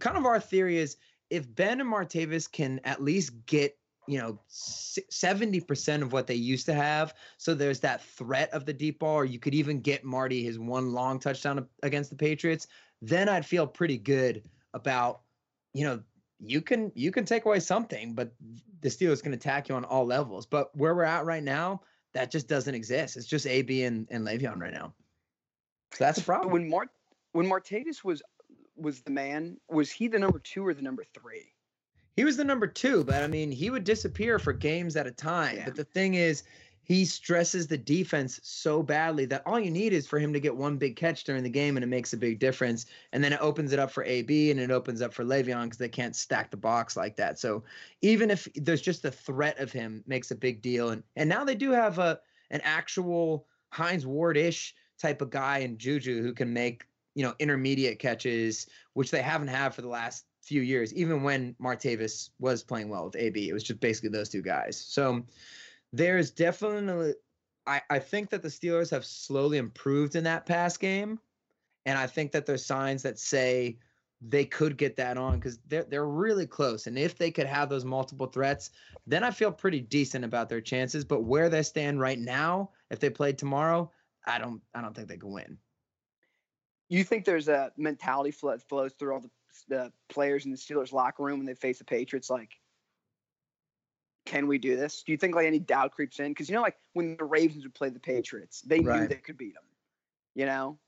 [0.00, 0.96] Kind of our theory is
[1.30, 3.76] if Ben and Martavis can at least get
[4.06, 8.66] you know seventy percent of what they used to have, so there's that threat of
[8.66, 12.16] the deep ball, or you could even get Marty his one long touchdown against the
[12.16, 12.66] Patriots,
[13.08, 15.20] then I'd feel pretty good about
[15.72, 16.02] you know
[16.40, 18.32] you can you can take away something, but
[18.80, 20.46] the Steelers can attack you on all levels.
[20.46, 23.16] But where we're at right now, that just doesn't exist.
[23.16, 24.92] It's just AB and, and Le'Veon right now.
[25.92, 26.52] So that's a problem.
[26.52, 26.88] when Mart
[27.32, 28.22] when Martavis was
[28.76, 31.52] was the man, was he the number two or the number three?
[32.16, 35.10] He was the number two, but I mean, he would disappear for games at a
[35.10, 35.56] time.
[35.56, 35.64] Yeah.
[35.64, 36.44] But the thing is,
[36.84, 40.54] he stresses the defense so badly that all you need is for him to get
[40.54, 42.84] one big catch during the game, and it makes a big difference.
[43.12, 45.78] And then it opens it up for AB and it opens up for Le'Veon because
[45.78, 47.38] they can't stack the box like that.
[47.38, 47.64] So
[48.02, 50.90] even if there's just the threat of him, makes a big deal.
[50.90, 52.20] And and now they do have a
[52.50, 57.34] an actual Hines Ward ish type of guy in Juju who can make you know
[57.38, 60.92] intermediate catches, which they haven't had for the last few years.
[60.92, 64.76] Even when Martavis was playing well with AB, it was just basically those two guys.
[64.76, 65.24] So
[65.96, 67.14] there's definitely
[67.66, 71.18] I, I think that the Steelers have slowly improved in that pass game.
[71.86, 73.78] And I think that there's signs that say
[74.20, 76.86] they could get that on because they're they're really close.
[76.86, 78.70] And if they could have those multiple threats,
[79.06, 81.04] then I feel pretty decent about their chances.
[81.04, 83.90] But where they stand right now, if they played tomorrow,
[84.26, 85.58] I don't I don't think they can win.
[86.88, 89.30] You think there's a mentality flow that flows through all the,
[89.68, 92.30] the players in the Steelers locker room when they face the Patriots?
[92.30, 92.58] Like,
[94.26, 95.02] can we do this?
[95.02, 96.28] Do you think like any doubt creeps in?
[96.28, 99.36] Because you know, like when the Ravens would play the Patriots, they knew they could
[99.36, 99.64] beat them.
[100.34, 100.78] You know,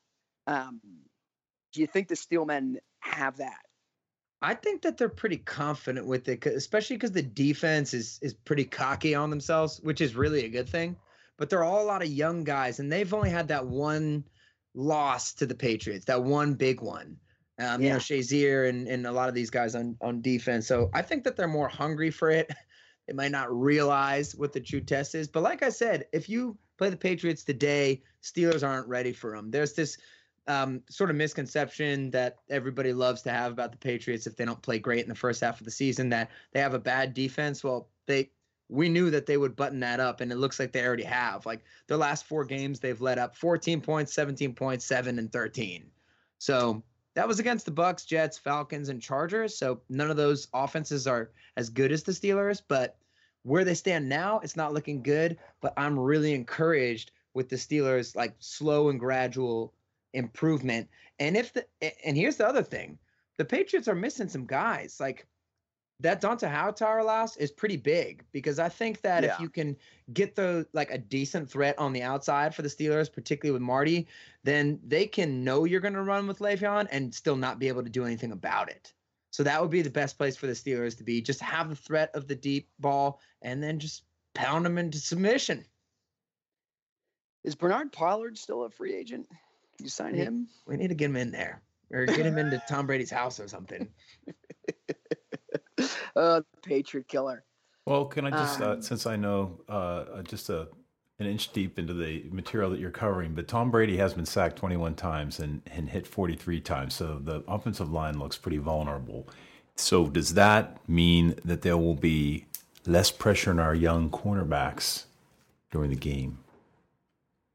[0.47, 0.81] um,
[1.73, 3.61] do you think the Steelmen have that?
[4.43, 8.65] I think that they're pretty confident with it, especially because the defense is is pretty
[8.65, 10.97] cocky on themselves, which is really a good thing.
[11.39, 14.25] But they're all a lot of young guys, and they've only had that one
[14.75, 17.17] loss to the Patriots, that one big one.
[17.59, 20.67] Um, You know, Shazier and, and a lot of these guys on on defense.
[20.67, 22.51] So I think that they're more hungry for it.
[23.07, 25.29] They might not realize what the true test is.
[25.29, 29.51] But like I said, if you play the Patriots today, Steelers aren't ready for them.
[29.51, 29.97] There's this
[30.49, 34.63] um, sort of misconception that everybody loves to have about the Patriots if they don't
[34.63, 37.65] play great in the first half of the season that they have a bad defense.
[37.65, 38.31] Well, they
[38.69, 41.47] we knew that they would button that up, and it looks like they already have.
[41.47, 45.87] Like their last four games, they've let up 14 points, 17 points, seven, and 13.
[46.39, 46.83] So
[47.17, 49.57] that was against the Bucks, Jets, Falcons, and Chargers.
[49.57, 52.99] So none of those offenses are as good as the Steelers, but
[53.43, 55.39] where they stand now, it's not looking good.
[55.63, 59.73] But I'm really encouraged with the Steelers, like slow and gradual
[60.13, 60.89] improvement.
[61.19, 61.67] And if the
[62.05, 62.99] and here's the other thing,
[63.39, 64.99] the Patriots are missing some guys.
[65.01, 65.27] Like
[66.01, 69.35] that Dont'a Hightower loss is pretty big because I think that Yeah.
[69.35, 69.77] if you can
[70.13, 74.07] get the like a decent threat on the outside for the Steelers, particularly with Marty,
[74.45, 77.83] then they can know you're going to run with Le'Veon and still not be able
[77.83, 78.93] to do anything about it.
[79.31, 81.21] So that would be the best place for the Steelers to be.
[81.23, 84.03] Just have the threat of the deep ball and then just
[84.35, 85.65] pound them into submission.
[87.45, 89.29] Is Bernard Pollard still a free agent?
[89.29, 90.25] Can you sign Yeah.
[90.25, 90.49] him?
[90.67, 93.49] We need to get him in there or get him into Tom Brady's house or
[93.49, 93.89] something.
[96.17, 97.45] uh, Patriot killer.
[97.87, 100.69] Well, can I just, uh, Um, since I know uh, uh, just a,
[101.19, 104.57] an inch deep into the material that you're covering, but Tom Brady has been sacked
[104.57, 106.95] 21 times and, and hit 43 times.
[106.95, 109.29] So the offensive line looks pretty vulnerable.
[109.77, 112.47] So does that mean that there will be
[112.87, 115.05] less pressure on our young cornerbacks
[115.71, 116.39] during the game?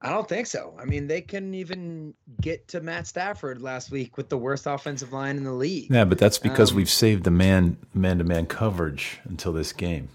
[0.04, 0.74] I don't think so.
[0.80, 5.14] I mean, they couldn't even get to Matt Stafford last week with the worst offensive
[5.14, 5.92] line in the league.
[5.92, 9.72] Yeah, but that's because Um, we've saved the man man to man coverage until this
[9.74, 10.10] game.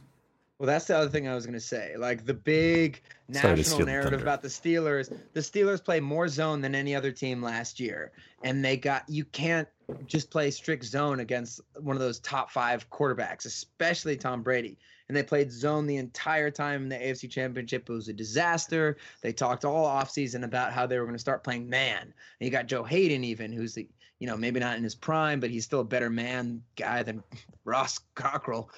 [0.58, 1.96] Well, that's the other thing I was going to say.
[1.98, 6.28] Like the big Sorry national steal the narrative about the Steelers, the Steelers play more
[6.28, 8.10] zone than any other team last year.
[8.42, 9.68] And they got, you can't
[10.06, 14.78] just play strict zone against one of those top five quarterbacks, especially Tom Brady.
[15.08, 17.88] And they played zone the entire time in the AFC Championship.
[17.88, 18.96] It was a disaster.
[19.22, 22.02] They talked all offseason about how they were going to start playing man.
[22.02, 23.88] And you got Joe Haden, even, who's the,
[24.18, 27.22] you know, maybe not in his prime, but he's still a better man guy than
[27.64, 28.70] Ross Cockrell.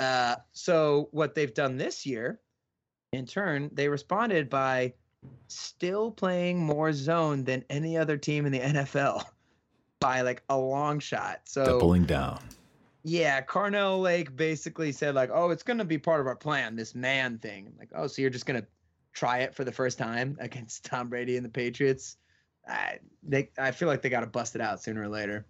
[0.00, 2.40] Uh, so what they've done this year,
[3.12, 4.92] in turn, they responded by
[5.48, 9.24] still playing more zone than any other team in the NFL
[10.00, 11.40] by like a long shot.
[11.44, 12.40] So Doubling down.
[13.08, 16.76] Yeah, Carnell Lake basically said like, "Oh, it's going to be part of our plan,
[16.76, 18.66] this man thing." I'm like, "Oh, so you're just going to
[19.12, 22.16] try it for the first time against Tom Brady and the Patriots?"
[22.66, 25.46] I they I feel like they got to bust it out sooner or later.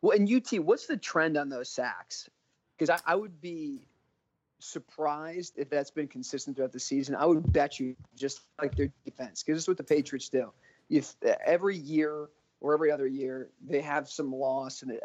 [0.00, 2.28] Well, in UT, what's the trend on those sacks?
[2.76, 3.86] Because I, I would be
[4.58, 7.14] surprised if that's been consistent throughout the season.
[7.14, 10.52] I would bet you just like their defense, because is what the Patriots do.
[10.88, 12.28] If uh, every year
[12.60, 14.98] or every other year they have some loss and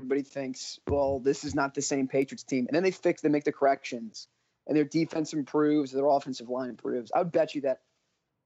[0.00, 3.28] everybody thinks, well, this is not the same Patriots team, and then they fix, they
[3.28, 4.28] make the corrections,
[4.66, 7.12] and their defense improves, their offensive line improves.
[7.14, 7.80] I would bet you that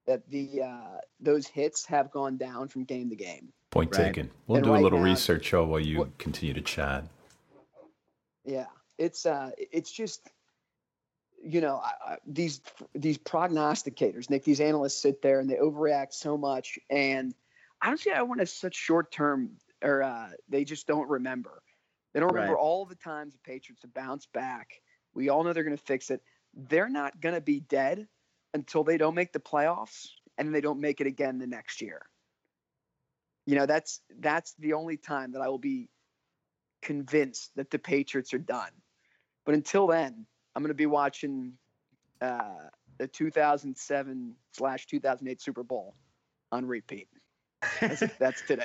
[0.06, 3.52] that the uh, those hits have gone down from game to game.
[3.70, 4.06] Point Right.
[4.06, 4.30] taken.
[4.46, 7.04] We'll And do a little now- research, while you What- continue to chat.
[8.44, 8.66] Yeah,
[8.98, 10.28] it's uh, it's just,
[11.42, 12.60] you know, I, I, these
[12.94, 17.32] these prognosticators, Nick, these analysts sit there and they overreact so much, and
[17.82, 19.52] honestly, I want to such short term,
[19.84, 21.62] or uh, they just don't remember.
[22.12, 22.60] They don't remember Right.
[22.60, 24.68] all the times the Patriots have bounced back.
[25.14, 26.22] We all know they're going to fix it.
[26.54, 28.08] They're not going to be dead
[28.54, 30.08] until they don't make the playoffs
[30.38, 32.02] and they don't make it again the next year.
[33.46, 35.90] You know, that's that's the only time that I will be
[36.80, 38.70] convinced that the Patriots are done.
[39.44, 41.52] But until then, I'm going to be watching
[42.22, 42.68] uh,
[42.98, 45.94] the 2007 slash 2008 Super Bowl
[46.52, 47.08] on repeat.
[47.80, 48.64] That's, that's today.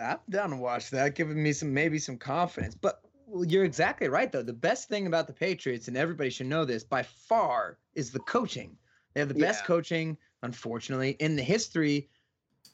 [0.00, 2.74] I'm down to watch that, giving me some maybe some confidence.
[2.74, 4.42] But well, you're exactly right, though.
[4.42, 8.20] The best thing about the Patriots, and everybody should know this by far, is the
[8.20, 8.76] coaching.
[9.14, 12.08] They have the best coaching, unfortunately, in the history,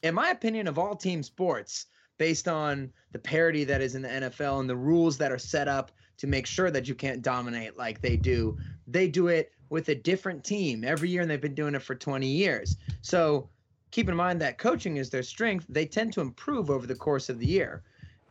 [0.03, 1.87] in my opinion, of all team sports,
[2.17, 5.67] based on the parity that is in the NFL and the rules that are set
[5.67, 8.57] up to make sure that you can't dominate like they do.
[8.87, 11.95] They do it with a different team every year, and they've been doing it for
[11.95, 12.77] 20 years.
[13.01, 13.49] So
[13.91, 15.65] keep in mind that coaching is their strength.
[15.69, 17.83] They tend to improve over the course of the year.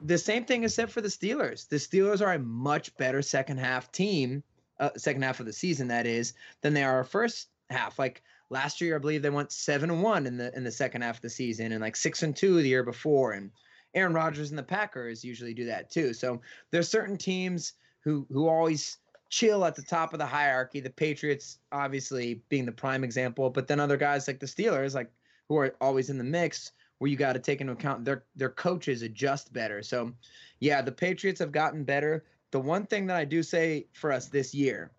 [0.02, 1.68] The same thing is said for the Steelers.
[1.68, 4.42] The Steelers are a much better second half team,
[4.78, 7.98] uh, second half of the season that is, than they are first half.
[7.98, 11.02] Like last year, I believe they went seven and one in the in the second
[11.02, 13.32] half of the season, and like six and two the year before.
[13.32, 13.50] And
[13.94, 16.12] Aaron Rodgers and the Packers usually do that too.
[16.12, 18.98] So there's certain teams who who always
[19.30, 20.80] chill at the top of the hierarchy.
[20.80, 25.10] The Patriots, obviously, being the prime example, but then other guys like the Steelers, like
[25.48, 28.50] who are always in the mix, where you got to take into account their their
[28.50, 29.82] coaches adjust better.
[29.82, 30.12] So,
[30.60, 32.24] yeah, the Patriots have gotten better.
[32.50, 34.92] The one thing that I do say for us this year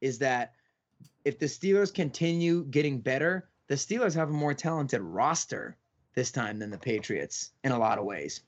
[0.00, 0.54] is that
[1.24, 5.76] if the Steelers continue getting better, the Steelers have a more talented roster
[6.14, 8.42] this time than the Patriots in a lot of ways.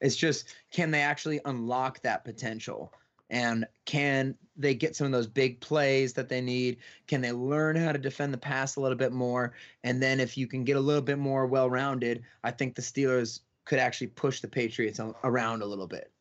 [0.00, 2.92] It's just can they actually unlock that potential?
[3.32, 6.76] And can they get some of those big plays that they need?
[7.08, 9.54] Can they learn how to defend the pass a little bit more?
[9.82, 12.82] And then if you can get a little bit more well rounded, I think the
[12.82, 16.12] Steelers could actually push the Patriots around a little bit.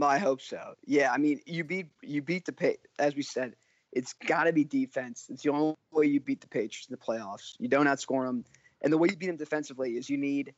[0.00, 0.74] I hope so.
[0.86, 3.54] Yeah, I mean, you beat you beat the pay as we said.
[3.92, 5.26] It's got to be defense.
[5.30, 7.54] It's the only way you beat the Patriots in the playoffs.
[7.58, 8.44] You don't outscore them,
[8.82, 10.54] and the way you beat them defensively is you need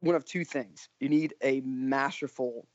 [0.00, 0.88] one of two things.
[0.98, 2.66] You need a masterful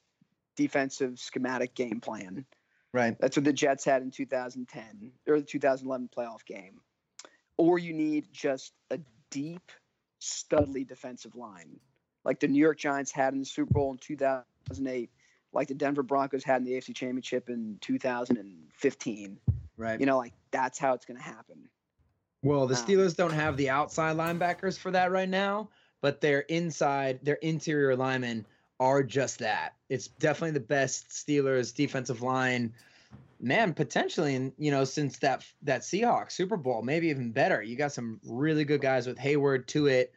[0.56, 2.45] defensive schematic game plan.
[2.93, 3.18] Right.
[3.20, 6.80] That's what the Jets had in 2010 or the 2011 playoff game.
[7.58, 8.99] Or you need just a
[9.32, 9.72] deep,
[10.22, 11.80] studly defensive line,
[12.24, 15.10] like the New York Giants had in the Super Bowl in 2008,
[15.53, 19.39] like the Denver Broncos had in the AFC Championship in 2015.
[19.78, 19.99] Right.
[19.99, 21.70] You know, like that's how it's going to happen.
[22.43, 25.70] Well, the Um, Steelers don't have the outside linebackers for that right now,
[26.01, 28.45] but their inside, their interior linemen
[28.80, 29.74] are just that.
[29.90, 32.74] It's definitely the best Steelers defensive line,
[33.40, 37.62] man, potentially, in, you know, since that that Seahawks Super Bowl, maybe even better.
[37.62, 40.08] You got some really good guys with Heyward, Tuitt,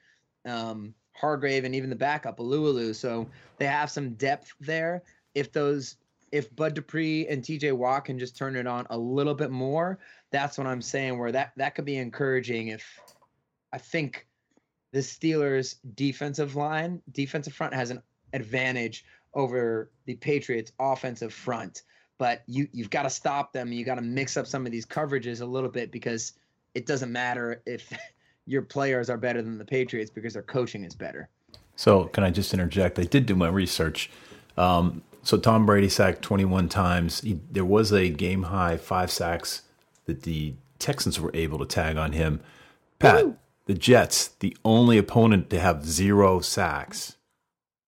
[0.45, 2.95] um, Hargrave, and even the backup Alualu.
[2.95, 3.29] So
[3.59, 5.03] they have some depth there.
[5.35, 5.97] If those,
[6.33, 7.73] if Bud Dupree and T.J.
[7.73, 9.99] Watt can just turn it on a little bit more,
[10.31, 11.19] that's what I'm saying.
[11.19, 12.69] Where that that could be encouraging.
[12.69, 13.01] If
[13.73, 14.27] I think
[14.93, 18.03] the Steelers' defensive line, defensive front has an
[18.33, 19.05] advantage
[19.35, 21.83] over the Patriots' offensive front,
[22.19, 23.73] but you you've got to stop them.
[23.73, 26.33] You got to mix up some of these coverages a little bit because
[26.75, 27.93] it doesn't matter if
[28.47, 31.29] your players are better than the Patriots because their coaching is better.
[31.77, 32.99] So, can I just interject?
[32.99, 34.11] I did do my research.
[34.57, 37.21] Um, so, Tom Brady sacked 21 times.
[37.21, 39.63] He, there was a game high five sacks
[40.07, 42.41] that the Texans were able to tag on him.
[42.99, 43.27] Pat,
[43.67, 47.17] the Jets, the only opponent to have zero sacks.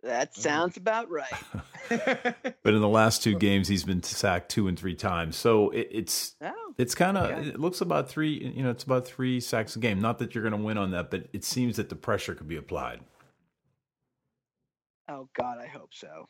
[0.03, 1.33] That oh, sounds about right.
[2.63, 5.37] But in the last two games, he's been sacked two and three times.
[5.37, 7.53] So it, it's Oh, it's kind of Yeah.
[7.53, 8.53] it looks about three.
[8.55, 10.01] You know, it's about three sacks a game.
[10.01, 12.49] Not that you're going to win on that, but it seems that the pressure could
[12.49, 13.01] be applied.
[15.09, 16.29] oh God, I hope so.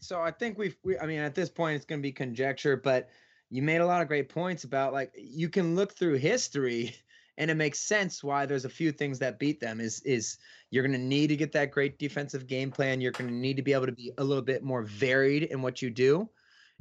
[0.00, 2.76] so I think we've, we, I mean, at this point, it's going to be conjecture,
[2.76, 3.08] but
[3.50, 6.96] you made a lot of great points about like you can look through history
[7.38, 10.38] and it makes sense why there's a few things that beat them is is
[10.70, 13.00] you're going to need to get that great defensive game plan.
[13.00, 15.62] You're going to need to be able to be a little bit more varied in
[15.62, 16.28] what you do.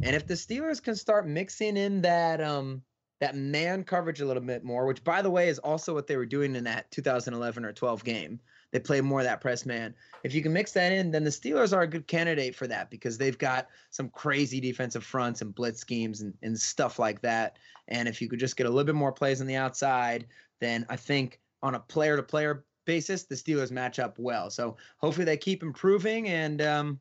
[0.01, 2.81] And if the steelers can start mixing in that um
[3.19, 6.15] that man coverage a little bit more which by the way is also what they
[6.15, 8.39] were doing in that 2011 or 12 game.
[8.71, 9.93] They play more of that press man.
[10.23, 12.89] If you can mix that in then the steelers are a good candidate for that
[12.89, 17.57] because they've got some crazy defensive fronts and blitz schemes and, and stuff like that.
[17.89, 20.27] And if you could just get a little bit more plays on the outside
[20.61, 24.49] then I think on a player to player basis, the Steelers match up well.
[24.49, 26.99] So hopefully they keep improving, and um,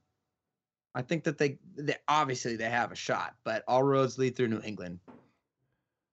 [0.95, 4.49] I think that they, they obviously they have a shot, but all roads lead through
[4.49, 4.99] New England.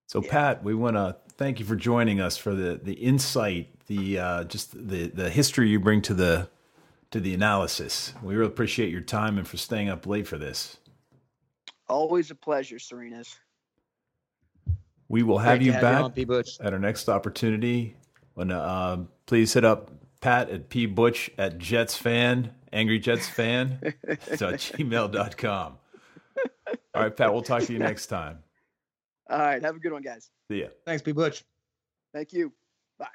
[0.07, 4.19] So, Pat, we want to thank you for joining us for the the insight, the
[4.19, 6.47] uh, just the the history you bring to the
[7.11, 8.13] to the analysis.
[8.23, 10.77] We really appreciate your time and for staying up late for this.
[11.89, 13.35] Always a pleasure, Serenas.
[15.09, 16.23] We will have Great you to back on, P.
[16.23, 16.61] Butch.
[16.61, 17.97] at our next opportunity.
[18.35, 23.79] When uh, please hit up Pat at P Butch at Jets fan, Angry Jets fan,
[24.07, 25.77] gmail.com.
[26.93, 28.39] All right, Pat, we'll talk to you next time.
[29.29, 29.61] All right.
[29.61, 30.29] Have a good one, guys.
[30.49, 30.67] See ya.
[30.85, 31.11] Thanks, P.
[31.11, 31.43] Butch.
[32.13, 32.53] Thank you.
[32.99, 33.07] Bye.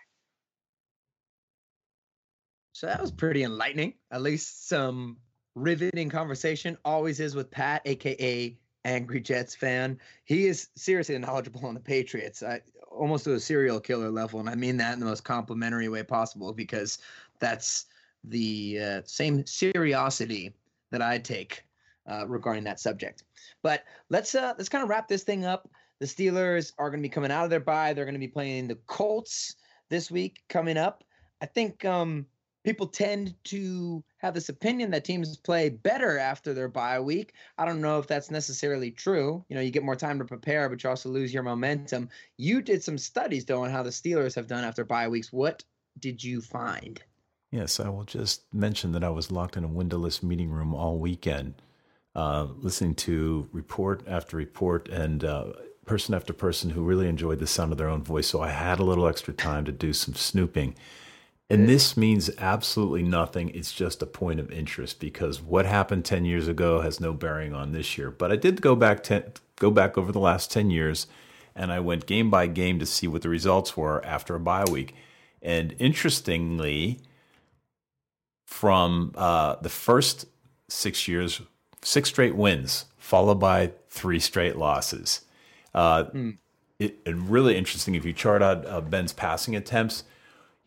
[2.72, 3.94] So that was pretty enlightening.
[4.10, 5.18] At least some
[5.54, 6.76] riveting conversation.
[6.84, 9.98] Always is with Pat, aka Angry Jets fan.
[10.24, 12.42] He is seriously knowledgeable on the Patriots.
[12.42, 12.60] I
[12.90, 16.02] almost to a serial killer level, and I mean that in the most complimentary way
[16.02, 16.98] possible because
[17.38, 17.86] that's
[18.24, 20.52] the uh, same seriosity
[20.90, 21.64] that I take
[22.06, 23.24] uh, regarding that subject.
[23.62, 25.70] But let's uh, let's kind of wrap this thing up.
[25.98, 27.92] The Steelers are going to be coming out of their bye.
[27.92, 29.56] They're going to be playing the Colts
[29.90, 31.04] this week coming up.
[31.42, 32.26] I think um,
[32.64, 37.34] people tend to have this opinion that teams play better after their bye week.
[37.58, 39.44] I don't know if that's necessarily true.
[39.48, 42.08] You know, you get more time to prepare, but you also lose your momentum.
[42.36, 45.32] You did some studies though on how the Steelers have done after bye weeks.
[45.32, 45.64] What
[45.98, 47.02] did you find?
[47.50, 50.98] Yes, I will just mention that I was locked in a windowless meeting room all
[50.98, 51.54] weekend,
[52.14, 55.52] uh, listening to report after report and uh,
[55.84, 58.28] person after person who really enjoyed the sound of their own voice.
[58.28, 60.76] So I had a little extra time to do some snooping.
[61.50, 63.48] And this means absolutely nothing.
[63.50, 67.52] It's just a point of interest because what happened 10 years ago has no bearing
[67.52, 68.12] on this year.
[68.12, 69.24] But I did go back 10,
[69.56, 71.08] go back over the last 10 years
[71.56, 74.64] and I went game by game to see what the results were after a bye
[74.70, 74.94] week.
[75.42, 77.00] And interestingly,
[78.46, 80.26] from uh, the first
[80.68, 81.40] six years,
[81.82, 85.22] six straight wins, followed by three straight losses.
[85.74, 86.04] Uh,
[86.78, 90.04] it, and really interesting if you chart out uh, Ben's passing attempts,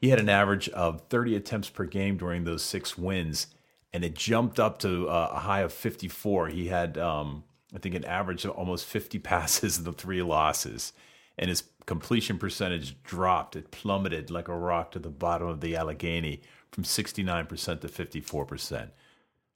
[0.04, 3.48] he had an average of 30 attempts per game during those six wins,
[3.94, 6.50] and it jumped up to uh, a high of 54.
[6.50, 10.92] He had, um, I think, an average of almost 50 passes in the three losses,
[11.38, 13.56] and his completion percentage dropped.
[13.56, 16.42] It plummeted like a rock to the bottom of the Allegheny
[16.74, 18.90] from 69% to 54%.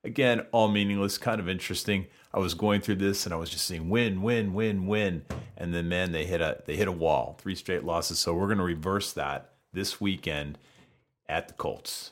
[0.06, 2.08] Again, all meaningless, kind of interesting.
[2.34, 5.26] I was going through this and I was just seeing win, win, win, win,
[5.58, 8.18] and then man, they hit a they hit a wall, three straight losses.
[8.18, 10.57] So we're going to reverse that this weekend
[11.30, 12.11] at the Colts.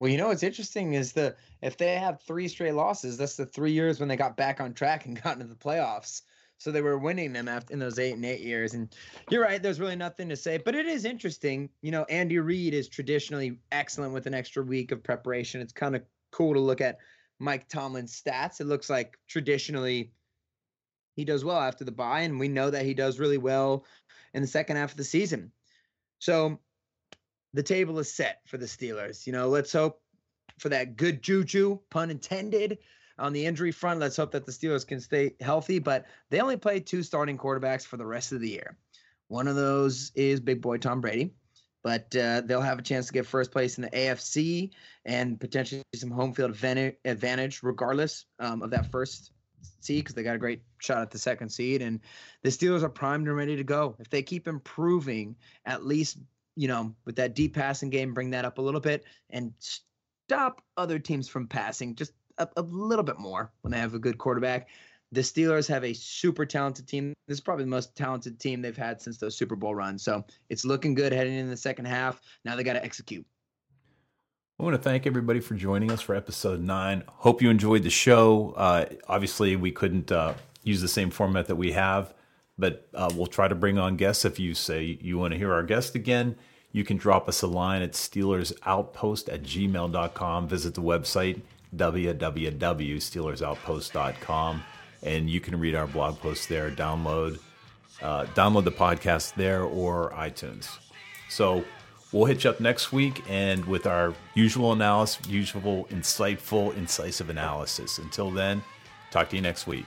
[0.00, 3.46] Well, you know what's interesting is the if they have three straight losses, that's the
[3.46, 6.22] three years when they got back on track and got into the playoffs.
[6.58, 8.74] So they were winning them after in those eight and eight years.
[8.74, 8.88] And
[9.30, 11.68] you're right, there's really nothing to say, but it is interesting.
[11.82, 15.60] You know, Andy Reid is traditionally excellent with an extra week of preparation.
[15.60, 16.98] It's kind of cool to look at
[17.38, 18.60] Mike Tomlin's stats.
[18.60, 20.12] It looks like traditionally
[21.16, 23.84] he does well after the bye, and we know that he does really well
[24.32, 25.52] in the second half of the season.
[26.18, 26.58] So
[27.54, 29.26] the table is set for the Steelers.
[29.26, 30.02] You know, let's hope
[30.58, 32.78] for that good juju, pun intended,
[33.16, 34.00] on the injury front.
[34.00, 37.86] Let's hope that the Steelers can stay healthy, but they only play two starting quarterbacks
[37.86, 38.76] for the rest of the year.
[39.28, 41.34] One of those is big boy Tom Brady,
[41.84, 44.70] but uh, they'll have a chance to get first place in the AFC
[45.04, 49.30] and potentially some home field advantage, regardless um, of that first
[49.80, 51.82] seed because they got a great shot at the second seed.
[51.82, 52.00] And
[52.42, 53.94] the Steelers are primed and ready to go.
[54.00, 56.18] If they keep improving, at least
[56.56, 60.62] you know, with that deep passing game, bring that up a little bit and stop
[60.76, 64.18] other teams from passing just a, a little bit more when they have a good
[64.18, 64.68] quarterback.
[65.12, 67.12] The Steelers have a super talented team.
[67.28, 70.02] This is probably the most talented team they've had since those Super Bowl runs.
[70.02, 72.20] So it's looking good heading in the second half.
[72.44, 73.24] Now they got to execute.
[74.58, 77.02] I want to thank everybody for joining us for episode nine.
[77.08, 78.54] Hope you enjoyed the show.
[78.56, 82.14] Uh, obviously, we couldn't uh, use the same format that we have,
[82.58, 84.24] but uh, we'll try to bring on guests.
[84.24, 86.36] If you say you want to hear our guest again,
[86.72, 90.48] you can drop us a line at SteelersOutpost at gmail.com.
[90.48, 91.42] Visit the website,
[91.76, 94.62] www.steelersoutpost.com,
[95.02, 96.70] and you can read our blog posts there.
[96.70, 97.38] Download,
[98.02, 100.68] uh, download the podcast there or iTunes.
[101.28, 101.64] So
[102.12, 107.98] we'll hit you up next week and with our usual analysis, usual insightful, incisive analysis.
[107.98, 108.62] Until then,
[109.10, 109.86] talk to you next week.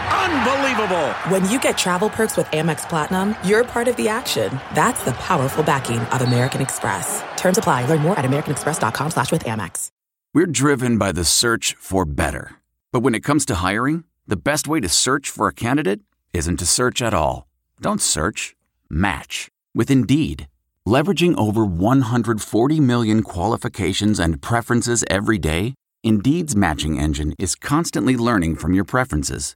[0.11, 1.09] Unbelievable!
[1.29, 4.59] When you get travel perks with Amex Platinum, you're part of the action.
[4.73, 7.23] That's the powerful backing of American Express.
[7.37, 7.85] Terms apply.
[7.85, 9.89] Learn more at americanexpress.com slash with Amex.
[10.33, 12.55] We're driven by the search for better.
[12.91, 15.99] But when it comes to hiring, the best way to search for a candidate
[16.33, 17.47] isn't to search at all.
[17.81, 18.55] Don't search,
[18.89, 20.47] match with Indeed.
[20.87, 28.55] Leveraging over 140 million qualifications and preferences every day, Indeed's matching engine is constantly learning
[28.55, 29.55] from your preferences.